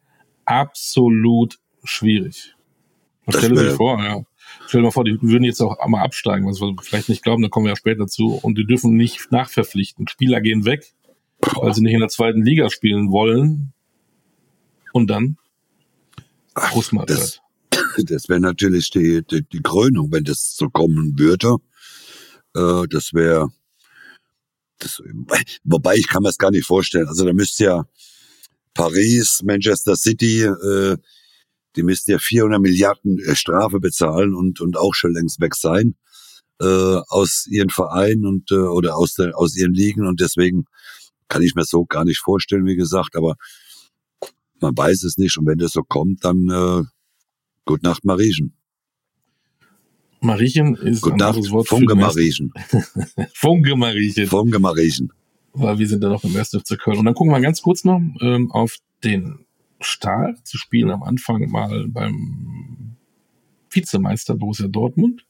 absolut 0.47 1.59
schwierig. 1.85 2.55
Stell 3.29 3.51
dir 3.51 3.73
vor, 3.73 4.03
ja. 4.03 4.23
Stell 4.67 4.81
dir 4.81 4.87
mal 4.87 4.91
vor, 4.93 5.05
die 5.05 5.19
würden 5.21 5.45
jetzt 5.45 5.61
auch 5.61 5.79
einmal 5.79 6.05
absteigen, 6.05 6.47
was 6.47 6.61
wir 6.61 6.75
vielleicht 6.81 7.09
nicht 7.09 7.23
glauben, 7.23 7.43
da 7.43 7.49
kommen 7.49 7.67
wir 7.67 7.73
ja 7.73 7.77
später 7.77 8.07
zu. 8.07 8.35
Und 8.35 8.57
die 8.57 8.67
dürfen 8.67 8.97
nicht 8.97 9.31
nachverpflichten. 9.33 10.09
Spieler 10.09 10.41
gehen 10.41 10.65
weg, 10.65 10.93
weil 11.41 11.75
sie 11.75 11.83
nicht 11.83 11.95
in 11.95 12.01
der 12.01 12.09
zweiten 12.09 12.43
Liga 12.43 12.71
spielen 12.71 13.11
wollen. 13.11 13.73
Und 14.93 15.09
dann? 15.09 15.37
Großmahlzeit. 16.55 17.43
Das, 17.71 17.83
das 18.05 18.29
wäre 18.29 18.41
natürlich 18.41 18.91
die, 18.91 19.23
die, 19.29 19.43
die, 19.43 19.63
Krönung, 19.63 20.11
wenn 20.13 20.25
das 20.25 20.57
so 20.57 20.71
kommen 20.71 21.19
würde. 21.19 21.57
Äh, 22.55 22.87
das 22.89 23.13
wäre, 23.13 23.51
das, 24.79 25.03
wobei 25.65 25.97
ich 25.97 26.09
kann 26.09 26.23
mir 26.23 26.29
das 26.29 26.39
gar 26.39 26.51
nicht 26.51 26.67
vorstellen. 26.67 27.09
Also 27.09 27.25
da 27.27 27.33
müsste 27.33 27.65
ja 27.65 27.85
Paris, 28.77 29.43
Manchester 29.45 29.97
City, 29.97 30.43
äh, 30.43 30.97
die 31.77 31.83
müssten 31.83 32.13
ja 32.13 32.19
400 32.19 32.61
Milliarden 32.61 33.19
äh, 33.19 33.35
Strafe 33.35 33.81
bezahlen 33.81 34.35
und, 34.35 34.61
und 34.61 34.77
auch 34.77 34.95
schon 34.95 35.13
längst 35.13 35.41
weg 35.41 35.55
sein 35.55 35.95
äh, 36.61 36.65
aus 37.09 37.47
ihren 37.51 37.71
Vereinen 37.71 38.25
und 38.27 38.51
äh, 38.51 38.55
oder 38.55 38.97
aus, 38.97 39.15
der, 39.15 39.37
aus 39.37 39.57
ihren 39.57 39.75
Ligen 39.75 40.07
und 40.07 40.21
deswegen 40.21 40.65
kann 41.29 41.43
ich 41.43 41.55
mir 41.55 41.65
so 41.65 41.85
gar 41.85 42.05
nicht 42.05 42.21
vorstellen, 42.21 42.67
wie 42.67 42.77
gesagt, 42.77 43.17
aber 43.17 43.35
man 44.61 44.77
weiß 44.77 45.03
es 45.03 45.19
nicht 45.19 45.37
und 45.39 45.47
wenn 45.47 45.59
das 45.59 45.73
so 45.73 45.83
kommt, 45.83 46.25
dann 46.25 46.49
äh, 46.49 46.85
Gute 47.67 47.85
Nacht, 47.85 48.05
Mariechen. 48.05 48.53
Mariechen 50.21 50.77
ist 50.77 51.03
Gute 51.03 51.17
ein 51.17 51.19
Nacht, 51.19 51.51
Wort 51.51 51.67
Funke 51.69 51.97
Mariechen. 51.97 52.53
Funke 53.35 53.75
Mariechen. 53.75 54.29
Funke 54.29 54.61
Mariechen. 54.61 55.13
Weil 55.59 55.79
wir 55.79 55.89
sind 55.89 56.03
ja 56.03 56.09
noch 56.09 56.25
im 56.25 56.37
1. 56.37 56.51
FC 56.51 56.79
Köln. 56.79 56.99
Und 56.99 57.05
dann 57.05 57.15
gucken 57.15 57.33
wir 57.33 57.41
ganz 57.41 57.63
kurz 57.63 57.85
noch 57.85 58.01
ähm, 58.21 58.51
auf 58.53 58.77
den 59.05 59.47
Start 59.81 60.47
zu 60.47 60.59
spielen 60.59 60.91
am 60.91 61.03
Anfang 61.03 61.51
mal 61.51 61.87
beim 61.89 62.97
Vizemeister 63.71 64.35
Borussia 64.35 64.69
Dortmund. 64.69 65.27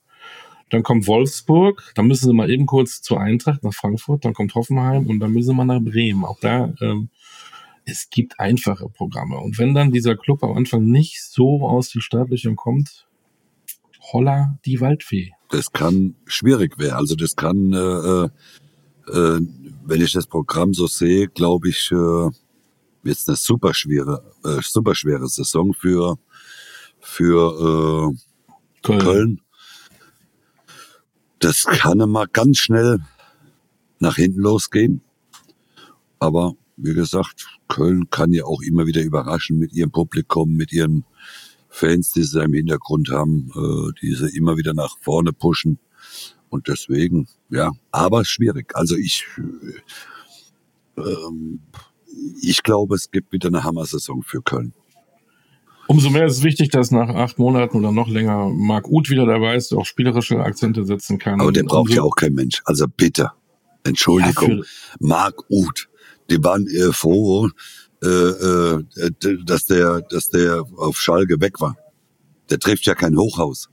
Dann 0.71 0.83
kommt 0.83 1.07
Wolfsburg, 1.07 1.93
dann 1.95 2.09
müssen 2.09 2.27
sie 2.27 2.35
mal 2.35 2.51
eben 2.51 2.67
kurz 2.67 3.01
zur 3.01 3.21
Eintracht 3.21 3.63
nach 3.63 3.73
Frankfurt, 3.73 4.25
dann 4.25 4.35
kommt 4.35 4.55
Hoffenheim 4.57 5.07
und 5.07 5.21
dann 5.21 5.31
müssen 5.33 5.49
sie 5.49 5.55
mal 5.55 5.65
nach 5.65 5.81
Bremen. 5.81 6.25
Auch 6.25 6.41
da 6.41 6.75
ähm, 6.81 7.09
es 7.87 8.11
gibt 8.11 8.41
einfache 8.41 8.89
Programme. 8.89 9.39
Und 9.39 9.59
wenn 9.59 9.75
dann 9.75 9.93
dieser 9.93 10.17
Club 10.17 10.43
am 10.43 10.57
Anfang 10.57 10.85
nicht 10.85 11.23
so 11.23 11.67
aus 11.67 11.91
den 11.91 12.03
Startlöchern 12.03 12.57
kommt, 12.57 13.07
holla 14.13 14.59
die 14.65 14.81
Waldfee. 14.81 15.33
Das 15.51 15.73
kann 15.73 16.17
schwierig 16.27 16.79
werden. 16.79 16.95
Also 16.95 17.15
das 17.15 17.37
kann, 17.37 17.73
äh, 17.73 18.29
äh, 19.09 19.41
wenn 19.85 20.01
ich 20.01 20.13
das 20.13 20.27
Programm 20.27 20.75
so 20.75 20.87
sehe, 20.87 21.29
glaube 21.29 21.69
ich, 21.69 21.91
äh, 21.93 21.95
wird 21.95 23.19
es 23.19 23.29
eine 23.29 23.37
super 23.37 23.73
schwere, 23.75 24.33
äh, 24.45 24.61
super 24.63 24.95
schwere 24.95 25.29
Saison 25.29 25.73
für, 25.73 26.19
für 27.01 28.13
äh, 28.13 28.87
Köln. 28.87 29.01
Köln. 29.01 29.41
Das 31.39 31.65
kann 31.65 32.01
immer 32.01 32.27
ganz 32.27 32.59
schnell 32.59 32.99
nach 33.99 34.17
hinten 34.17 34.41
losgehen. 34.41 35.03
Aber 36.19 36.55
wie 36.77 36.95
gesagt, 36.95 37.47
Köln 37.69 38.11
kann 38.11 38.33
ja 38.33 38.45
auch 38.45 38.63
immer 38.63 38.87
wieder 38.87 39.03
überraschen 39.03 39.59
mit 39.59 39.73
ihrem 39.73 39.91
Publikum, 39.91 40.55
mit 40.55 40.73
ihren 40.73 41.05
Fans, 41.69 42.13
die 42.13 42.23
sie 42.23 42.43
im 42.43 42.55
Hintergrund 42.55 43.11
haben, 43.11 43.51
äh, 43.55 43.93
die 44.01 44.15
sie 44.15 44.37
immer 44.37 44.57
wieder 44.57 44.75
nach 44.75 44.97
vorne 45.01 45.33
pushen. 45.33 45.79
Und 46.49 46.69
deswegen, 46.69 47.29
ja, 47.51 47.73
aber 47.91 48.25
schwierig. 48.25 48.75
Also 48.75 48.97
ich, 48.97 49.27
äh, 50.97 51.01
ähm, 51.01 51.61
ich 52.41 52.63
glaube, 52.63 52.95
es 52.95 53.11
gibt 53.11 53.33
wieder 53.33 53.49
eine 53.49 53.65
Hammer-Saison 53.65 54.23
für 54.23 54.43
Köln. 54.43 54.73
Umso 55.89 56.11
mehr 56.11 56.27
ist 56.27 56.39
es 56.39 56.43
wichtig, 56.43 56.71
dass 56.71 56.91
nach 56.91 57.09
acht 57.09 57.39
Monaten 57.39 57.77
oder 57.77 57.93
noch 57.93 58.09
länger 58.09 58.49
Marc 58.49 58.89
Uth 58.89 59.09
wieder 59.09 59.25
dabei 59.25 59.55
ist, 59.55 59.73
auch 59.73 59.87
spielerische 59.87 60.41
Akzente 60.41 60.85
setzen 60.85 61.19
kann. 61.19 61.41
Aber 61.41 61.53
der 61.53 61.63
braucht 61.63 61.93
ja 61.93 62.03
auch 62.03 62.17
kein 62.17 62.35
Mensch. 62.35 62.61
Also 62.65 62.87
bitte, 62.89 63.31
Entschuldigung, 63.85 64.59
ja, 64.59 64.65
Marc 64.99 65.45
Uth 65.49 65.89
die 66.31 66.43
waren 66.43 66.67
eher 66.67 66.93
froh, 66.93 67.49
äh, 68.03 68.09
äh, 68.09 68.85
dass 69.45 69.67
der, 69.67 70.03
dass 70.03 70.31
der 70.31 70.65
auf 70.77 70.99
Schalke 70.99 71.41
weg 71.41 71.61
war. 71.61 71.77
Der 72.51 72.59
trifft 72.59 72.87
ja 72.87 72.95
kein 72.95 73.17
Hochhaus. 73.17 73.69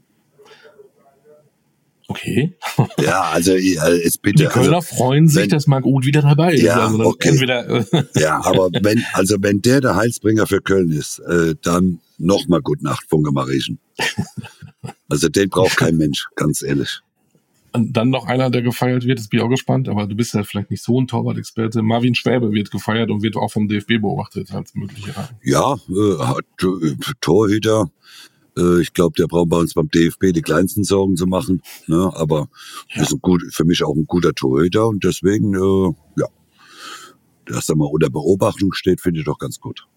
Okay. 2.13 2.53
ja, 3.01 3.21
also 3.21 3.53
es 3.53 4.17
bitte. 4.19 4.43
Die 4.43 4.49
Kölner 4.49 4.75
also, 4.75 4.95
freuen 4.95 5.27
sich, 5.27 5.43
wenn, 5.43 5.49
dass 5.49 5.65
Marc 5.65 5.83
Uth 5.85 6.05
wieder 6.05 6.21
dabei 6.21 6.53
ist. 6.53 6.61
Ja, 6.61 6.85
also 6.85 7.05
okay. 7.05 7.29
Entweder, 7.29 7.85
ja, 8.15 8.39
aber 8.43 8.69
wenn, 8.81 9.03
also 9.13 9.37
wenn 9.39 9.61
der 9.61 9.81
der 9.81 9.95
Heilsbringer 9.95 10.45
für 10.45 10.61
Köln 10.61 10.91
ist, 10.91 11.19
äh, 11.19 11.55
dann 11.63 11.99
nochmal 12.19 12.61
Gute 12.61 12.83
Nacht, 12.83 13.05
Funke 13.09 13.31
Mariechen. 13.31 13.79
Also 15.09 15.27
den 15.27 15.49
braucht 15.49 15.75
kein 15.77 15.97
Mensch, 15.97 16.27
ganz 16.35 16.61
ehrlich. 16.61 17.01
Und 17.71 17.93
dann 17.93 18.11
noch 18.11 18.27
einer, 18.27 18.51
der 18.51 18.61
gefeiert 18.61 19.05
wird, 19.05 19.19
ist 19.19 19.29
bin 19.29 19.39
ich 19.39 19.43
auch 19.43 19.49
gespannt, 19.49 19.89
aber 19.89 20.05
du 20.05 20.15
bist 20.15 20.35
ja 20.35 20.43
vielleicht 20.43 20.69
nicht 20.69 20.83
so 20.83 21.01
ein 21.01 21.07
Torwart-Experte. 21.07 21.81
Marvin 21.81 22.13
Schwäbe 22.13 22.51
wird 22.51 22.69
gefeiert 22.69 23.09
und 23.09 23.23
wird 23.23 23.35
auch 23.35 23.51
vom 23.51 23.67
DFB 23.67 23.99
beobachtet 23.99 24.53
als 24.53 24.75
möglicher. 24.75 25.29
Ja, 25.43 25.73
äh, 25.89 26.17
hat 26.19 26.45
äh, 26.61 26.95
Torhüter 27.19 27.89
Äh, 28.57 28.81
ich 28.81 28.93
glaube, 28.93 29.15
der 29.17 29.27
braucht 29.27 29.49
bei 29.49 29.57
uns 29.57 29.73
beim 29.73 29.89
DFB 29.89 30.33
die 30.33 30.41
kleinsten 30.41 30.83
Sorgen 30.83 31.15
zu 31.15 31.25
machen. 31.25 31.61
Ne? 31.87 32.11
Aber 32.15 32.49
ja. 32.93 33.01
ist 33.01 33.13
ein 33.13 33.19
gut, 33.19 33.43
für 33.51 33.65
mich 33.65 33.83
auch 33.83 33.95
ein 33.95 34.05
guter 34.05 34.33
Torhüter 34.33 34.87
und 34.87 35.03
deswegen, 35.03 35.53
äh, 35.53 35.93
ja, 36.17 36.27
dass 37.45 37.69
er 37.69 37.75
mal 37.75 37.85
unter 37.85 38.09
Beobachtung 38.09 38.73
steht, 38.73 39.01
finde 39.01 39.19
ich 39.19 39.25
doch 39.25 39.37
ganz 39.37 39.59
gut. 39.59 39.87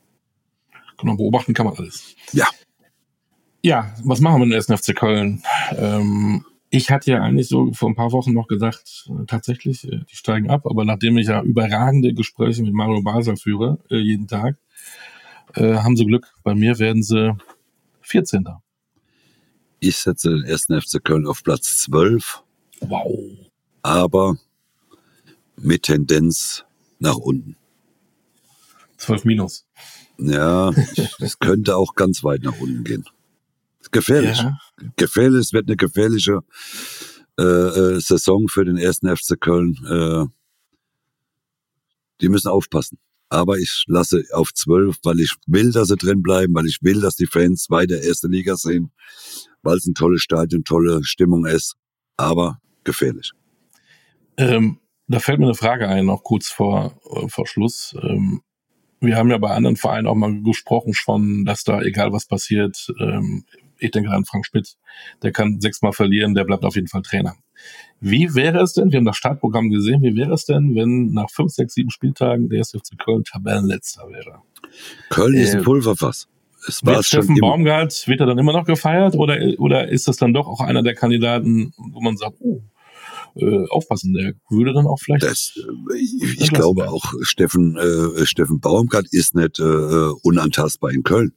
Genau, 0.98 1.16
beobachten 1.16 1.54
kann 1.54 1.66
man 1.66 1.76
alles. 1.76 2.14
Ja. 2.32 2.46
Ja, 3.62 3.94
was 4.04 4.20
machen 4.20 4.40
wir 4.40 4.46
dem 4.46 4.52
ersten 4.52 4.76
FC 4.76 4.94
Köln? 4.94 5.42
Ähm, 5.76 6.44
ich 6.70 6.90
hatte 6.90 7.10
ja 7.10 7.22
eigentlich 7.22 7.48
so 7.48 7.72
vor 7.72 7.88
ein 7.88 7.96
paar 7.96 8.12
Wochen 8.12 8.32
noch 8.32 8.46
gesagt, 8.46 9.08
äh, 9.08 9.24
tatsächlich, 9.26 9.84
äh, 9.84 10.00
die 10.10 10.16
steigen 10.16 10.50
ab, 10.50 10.66
aber 10.66 10.84
nachdem 10.84 11.18
ich 11.18 11.28
ja 11.28 11.42
überragende 11.42 12.14
Gespräche 12.14 12.62
mit 12.62 12.72
Mario 12.72 13.02
Basel 13.02 13.36
führe, 13.36 13.78
äh, 13.90 13.96
jeden 13.96 14.26
Tag, 14.26 14.56
haben 15.54 15.96
sie 15.96 16.04
Glück. 16.04 16.34
Bei 16.42 16.54
mir 16.54 16.78
werden 16.78 17.02
sie 17.02 17.34
14. 18.06 18.46
Ich 19.80 19.98
setze 19.98 20.30
den 20.30 20.44
ersten 20.44 20.80
FC 20.80 21.02
Köln 21.02 21.26
auf 21.26 21.42
Platz 21.42 21.78
12. 21.78 22.42
Wow. 22.80 23.10
Aber 23.82 24.36
mit 25.56 25.84
Tendenz 25.84 26.64
nach 26.98 27.16
unten. 27.16 27.56
12 28.98 29.24
minus. 29.24 29.66
Ja, 30.18 30.70
es 31.18 31.38
könnte 31.38 31.76
auch 31.76 31.94
ganz 31.94 32.24
weit 32.24 32.42
nach 32.42 32.58
unten 32.58 32.84
gehen. 32.84 33.04
Gefährlich. 33.90 34.38
Ja. 34.38 34.58
Gefährlich, 34.96 35.40
es 35.40 35.52
wird 35.52 35.68
eine 35.68 35.76
gefährliche 35.76 36.40
äh, 37.38 37.42
äh, 37.42 38.00
Saison 38.00 38.48
für 38.48 38.64
den 38.64 38.78
ersten 38.78 39.14
FC 39.14 39.40
Köln. 39.40 39.76
Äh, 39.86 40.26
die 42.20 42.28
müssen 42.28 42.48
aufpassen. 42.48 42.98
Aber 43.28 43.58
ich 43.58 43.84
lasse 43.88 44.22
auf 44.32 44.52
zwölf, 44.54 44.96
weil 45.02 45.20
ich 45.20 45.34
will, 45.46 45.72
dass 45.72 45.88
sie 45.88 45.96
drin 45.96 46.22
bleiben, 46.22 46.54
weil 46.54 46.66
ich 46.66 46.78
will, 46.82 47.00
dass 47.00 47.16
die 47.16 47.26
Fans 47.26 47.70
weiter 47.70 48.00
erste 48.00 48.28
Liga 48.28 48.56
sehen, 48.56 48.92
weil 49.62 49.76
es 49.76 49.86
ein 49.86 49.94
tolles 49.94 50.22
Stadion, 50.22 50.64
tolle 50.64 51.02
Stimmung 51.04 51.44
ist, 51.44 51.74
aber 52.16 52.58
gefährlich. 52.84 53.32
Ähm, 54.36 54.78
da 55.08 55.18
fällt 55.18 55.38
mir 55.38 55.46
eine 55.46 55.54
Frage 55.54 55.88
ein, 55.88 56.06
noch 56.06 56.22
kurz 56.22 56.48
vor, 56.48 57.00
äh, 57.10 57.28
vor 57.28 57.46
Schluss. 57.46 57.96
Ähm, 58.00 58.42
wir 59.00 59.16
haben 59.16 59.30
ja 59.30 59.38
bei 59.38 59.50
anderen 59.50 59.76
Vereinen 59.76 60.06
auch 60.06 60.14
mal 60.14 60.42
gesprochen 60.42 60.94
schon, 60.94 61.44
dass 61.44 61.64
da 61.64 61.82
egal 61.82 62.12
was 62.12 62.26
passiert, 62.26 62.92
ähm, 62.98 63.44
ich 63.78 63.90
denke 63.90 64.10
an 64.10 64.24
Frank 64.24 64.46
Schmidt, 64.46 64.76
der 65.22 65.32
kann 65.32 65.60
sechsmal 65.60 65.92
verlieren, 65.92 66.34
der 66.34 66.44
bleibt 66.44 66.64
auf 66.64 66.74
jeden 66.74 66.88
Fall 66.88 67.02
Trainer. 67.02 67.34
Wie 68.00 68.34
wäre 68.34 68.60
es 68.60 68.74
denn, 68.74 68.92
wir 68.92 68.98
haben 68.98 69.06
das 69.06 69.16
Startprogramm 69.16 69.70
gesehen, 69.70 70.02
wie 70.02 70.16
wäre 70.16 70.34
es 70.34 70.44
denn, 70.44 70.74
wenn 70.74 71.12
nach 71.12 71.30
fünf, 71.30 71.52
sechs, 71.52 71.74
sieben 71.74 71.90
Spieltagen 71.90 72.48
der 72.48 72.64
FC 72.64 72.98
Köln 72.98 73.24
Tabellenletzter 73.24 74.08
wäre? 74.08 74.42
Köln 75.08 75.34
ist 75.34 75.54
ein 75.54 75.60
äh, 75.60 75.64
Pulverfass. 75.64 76.28
Es 76.68 76.84
war 76.84 76.96
wird 76.96 77.06
Steffen 77.06 77.36
Baumgart, 77.40 78.06
wird 78.06 78.20
er 78.20 78.26
dann 78.26 78.38
immer 78.38 78.52
noch 78.52 78.64
gefeiert 78.64 79.14
oder, 79.14 79.38
oder 79.58 79.88
ist 79.88 80.08
das 80.08 80.16
dann 80.16 80.34
doch 80.34 80.46
auch 80.48 80.60
einer 80.60 80.82
der 80.82 80.94
Kandidaten, 80.94 81.72
wo 81.76 82.00
man 82.00 82.16
sagt, 82.16 82.36
oh, 82.40 82.62
äh, 83.36 83.66
aufpassen, 83.68 84.14
der 84.14 84.34
würde 84.48 84.72
dann 84.72 84.86
auch 84.86 84.98
vielleicht. 84.98 85.22
Das, 85.22 85.54
äh, 85.56 85.96
ich, 85.96 86.40
ich 86.40 86.52
glaube 86.52 86.90
auch, 86.90 87.12
Steffen, 87.20 87.76
äh, 87.76 88.26
Steffen 88.26 88.60
Baumgart 88.60 89.06
ist 89.10 89.34
nicht 89.34 89.58
äh, 89.58 89.62
unantastbar 90.22 90.90
in 90.90 91.02
Köln. 91.02 91.32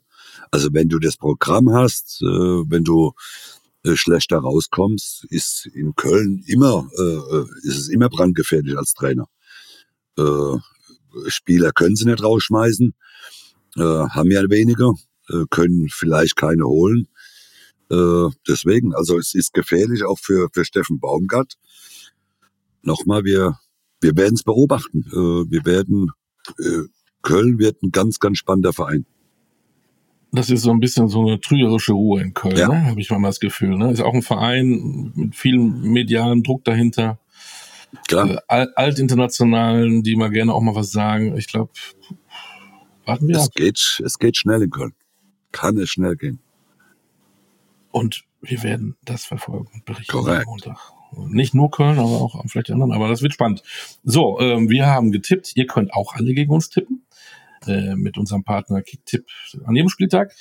Also 0.52 0.70
wenn 0.74 0.90
du 0.90 1.00
das 1.00 1.18
Programm 1.18 1.72
hast, 1.72 2.22
äh, 2.22 2.26
wenn 2.26 2.84
du 2.84 3.14
äh, 3.84 3.96
schlechter 3.96 4.40
rauskommst, 4.40 5.26
ist 5.30 5.68
in 5.74 5.96
Köln 5.96 6.44
immer, 6.48 6.90
äh, 6.98 7.68
ist 7.68 7.78
es 7.78 7.90
immer 7.90 8.10
brandgefährlich 8.10 8.78
als 8.78 8.94
Trainer. 8.94 9.28
Spieler 11.28 11.72
können 11.72 11.96
sie 11.96 12.04
nicht 12.04 12.22
rausschmeißen, 12.22 12.94
haben 13.78 14.32
ja 14.32 14.42
weniger, 14.50 14.96
können 15.50 15.88
vielleicht 15.90 16.36
keine 16.36 16.66
holen. 16.66 17.08
Deswegen, 18.46 18.94
also 18.94 19.18
es 19.18 19.34
ist 19.34 19.54
gefährlich 19.54 20.04
auch 20.04 20.20
für, 20.20 20.50
für 20.52 20.66
Steffen 20.66 21.00
Baumgart. 21.00 21.54
Nochmal, 22.82 23.24
wir, 23.24 23.60
wir 24.02 24.18
werden 24.18 24.34
es 24.34 24.44
beobachten. 24.44 25.06
Wir 25.06 25.64
werden, 25.64 26.12
Köln 27.22 27.60
wird 27.60 27.82
ein 27.82 27.92
ganz, 27.92 28.20
ganz 28.20 28.40
spannender 28.40 28.74
Verein 28.74 29.06
das 30.32 30.50
ist 30.50 30.62
so 30.62 30.72
ein 30.72 30.80
bisschen 30.80 31.08
so 31.08 31.22
eine 31.22 31.40
trügerische 31.40 31.94
Ruhe 31.94 32.22
in 32.22 32.34
Köln, 32.34 32.58
ja. 32.58 32.68
ne? 32.68 32.86
habe 32.86 33.02
ich 33.02 33.10
mal 33.10 33.22
das 33.22 33.40
Gefühl. 33.40 33.78
Ne? 33.78 33.92
Ist 33.92 34.02
auch 34.02 34.14
ein 34.14 34.22
Verein 34.22 35.12
mit 35.16 35.36
viel 35.36 35.58
medialem 35.58 36.44
Druck 36.44 36.64
dahinter. 36.64 37.20
Klar. 38.08 38.44
Äh, 38.48 38.68
Altinternationalen, 38.76 40.04
die 40.04 40.16
mal 40.16 40.30
gerne 40.30 40.54
auch 40.54 40.62
mal 40.62 40.76
was 40.76 40.92
sagen. 40.92 41.36
Ich 41.38 41.48
glaube, 41.48 41.72
warten 43.06 43.28
wir 43.28 43.38
es 43.38 43.48
ab. 43.48 43.56
Geht, 43.56 44.02
es 44.04 44.20
geht 44.20 44.38
schnell 44.38 44.62
in 44.62 44.70
Köln. 44.70 44.94
Kann 45.52 45.78
es 45.78 45.90
schnell 45.90 46.16
gehen. 46.16 46.40
Und 47.92 48.26
wir 48.42 48.62
werden 48.62 48.96
das 49.04 49.26
verfolgen 49.26 49.70
und 49.74 49.86
berichten 49.86 50.12
Korrekt. 50.12 50.46
am 50.46 50.52
Montag. 50.52 50.78
Nicht 51.18 51.56
nur 51.56 51.72
Köln, 51.72 51.98
aber 51.98 52.22
auch 52.22 52.40
vielleicht 52.48 52.70
anderen. 52.70 52.92
Aber 52.92 53.08
das 53.08 53.24
wird 53.24 53.34
spannend. 53.34 53.64
So, 54.04 54.40
ähm, 54.40 54.70
wir 54.70 54.86
haben 54.86 55.12
getippt. 55.12 55.54
Ihr 55.56 55.66
könnt 55.66 55.92
auch 55.92 56.14
alle 56.14 56.36
gegen 56.36 56.52
uns 56.52 56.70
tippen. 56.70 57.02
Äh, 57.68 57.96
mit 57.96 58.18
unserem 58.18 58.44
Partner 58.44 58.82
Kicktipp 58.82 59.26
an 59.66 59.76
jedem 59.76 59.90
Spieltag. 59.90 60.34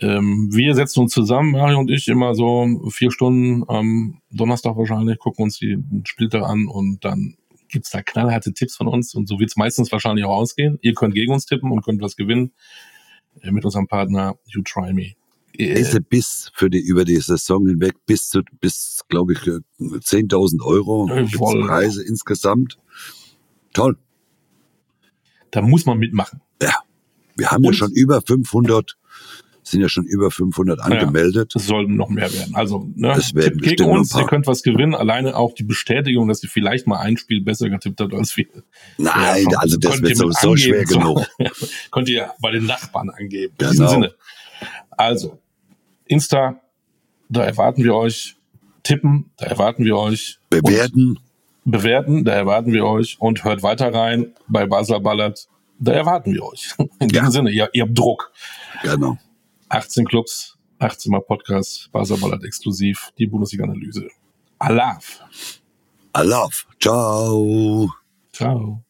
Ähm, 0.00 0.48
wir 0.52 0.74
setzen 0.74 1.00
uns 1.00 1.12
zusammen, 1.12 1.52
Mario 1.52 1.78
und 1.78 1.90
ich, 1.90 2.08
immer 2.08 2.34
so 2.34 2.88
vier 2.90 3.10
Stunden 3.10 3.68
am 3.68 4.20
Donnerstag 4.30 4.76
wahrscheinlich, 4.76 5.18
gucken 5.18 5.44
uns 5.44 5.58
den 5.58 6.04
Spieltag 6.06 6.44
an 6.44 6.66
und 6.66 7.04
dann 7.04 7.36
gibt's 7.68 7.90
da 7.90 8.02
knallharte 8.02 8.52
Tipps 8.52 8.76
von 8.76 8.86
uns 8.86 9.14
und 9.14 9.28
so 9.28 9.38
wird's 9.38 9.56
meistens 9.56 9.90
wahrscheinlich 9.90 10.24
auch 10.24 10.36
ausgehen. 10.36 10.78
Ihr 10.80 10.94
könnt 10.94 11.14
gegen 11.14 11.32
uns 11.32 11.46
tippen 11.46 11.70
und 11.72 11.84
könnt 11.84 12.02
was 12.02 12.16
gewinnen 12.16 12.52
äh, 13.40 13.50
mit 13.50 13.64
unserem 13.64 13.88
Partner 13.88 14.36
You 14.46 14.62
Try 14.62 14.92
Me. 14.92 15.12
Äh, 15.58 15.80
ist 15.80 16.08
bis 16.08 16.50
für 16.54 16.70
die 16.70 16.80
über 16.80 17.04
die 17.04 17.16
Saison 17.16 17.66
hinweg 17.66 17.94
bis 18.06 18.28
zu 18.28 18.42
bis 18.60 19.02
glaube 19.08 19.32
ich 19.32 19.40
10.000 19.40 20.62
Euro 20.64 21.06
Preise 21.66 22.02
insgesamt. 22.04 22.78
Toll 23.72 23.98
da 25.52 25.62
muss 25.62 25.86
man 25.86 25.98
mitmachen. 25.98 26.40
Ja, 26.60 26.74
wir 27.36 27.50
haben 27.50 27.64
Und, 27.64 27.74
ja 27.74 27.78
schon 27.78 27.92
über 27.92 28.20
500 28.20 28.96
sind 29.64 29.80
ja 29.80 29.88
schon 29.88 30.06
über 30.06 30.30
500 30.30 30.80
angemeldet. 30.80 31.54
Ja, 31.54 31.60
es 31.60 31.66
sollen 31.66 31.96
noch 31.96 32.08
mehr 32.08 32.32
werden. 32.32 32.54
Also, 32.54 32.90
ne, 32.96 33.12
es 33.12 33.34
werden 33.34 33.60
Tipp 33.60 33.78
gegen 33.78 33.90
uns, 33.90 34.14
ihr 34.14 34.26
könnt 34.26 34.46
was 34.48 34.62
gewinnen. 34.62 34.94
Alleine 34.94 35.36
auch 35.36 35.54
die 35.54 35.62
Bestätigung, 35.62 36.26
dass 36.26 36.42
ihr 36.42 36.48
vielleicht 36.48 36.88
mal 36.88 36.98
ein 36.98 37.16
Spiel 37.16 37.42
besser 37.42 37.70
getippt 37.70 38.00
habt 38.00 38.12
als 38.12 38.36
wir. 38.36 38.46
Nein, 38.98 39.46
ja, 39.50 39.58
also 39.58 39.76
das 39.76 40.02
wird 40.02 40.16
sowieso 40.16 40.50
angeben, 40.50 40.58
schwer 40.58 40.86
so. 40.86 40.98
genug. 40.98 41.26
könnt 41.92 42.08
ihr 42.08 42.32
bei 42.40 42.50
den 42.50 42.66
Nachbarn 42.66 43.10
angeben. 43.10 43.54
Genau. 43.56 43.70
In 43.70 43.76
diesem 43.76 43.88
Sinne. 43.88 44.14
Also, 44.90 45.38
Insta, 46.06 46.60
da 47.28 47.44
erwarten 47.44 47.84
wir 47.84 47.94
euch. 47.94 48.36
Tippen, 48.82 49.30
da 49.36 49.46
erwarten 49.46 49.84
wir 49.84 49.96
euch. 49.96 50.40
Bewerten 50.50 51.20
bewerten, 51.64 52.24
da 52.24 52.32
erwarten 52.32 52.72
wir 52.72 52.86
euch 52.86 53.16
und 53.20 53.44
hört 53.44 53.62
weiter 53.62 53.92
rein 53.94 54.34
bei 54.48 54.66
Basler 54.66 55.00
Ballert, 55.00 55.48
da 55.78 55.92
erwarten 55.92 56.32
wir 56.32 56.44
euch. 56.44 56.74
In 57.00 57.08
diesem 57.08 57.24
ja. 57.24 57.30
Sinne, 57.30 57.50
ihr, 57.50 57.70
ihr 57.72 57.82
habt 57.84 57.98
Druck. 57.98 58.32
Genau. 58.82 59.18
18 59.68 60.04
Clubs, 60.04 60.58
18 60.78 61.10
Mal 61.10 61.20
Podcast, 61.20 61.90
Basler 61.92 62.18
Ballert 62.18 62.44
exklusiv, 62.44 63.10
die 63.18 63.26
Bundesliga-Analyse. 63.26 64.08
Alaf. 64.58 65.24
Alaf. 66.12 66.66
Ciao. 66.78 67.88
Ciao. 68.32 68.82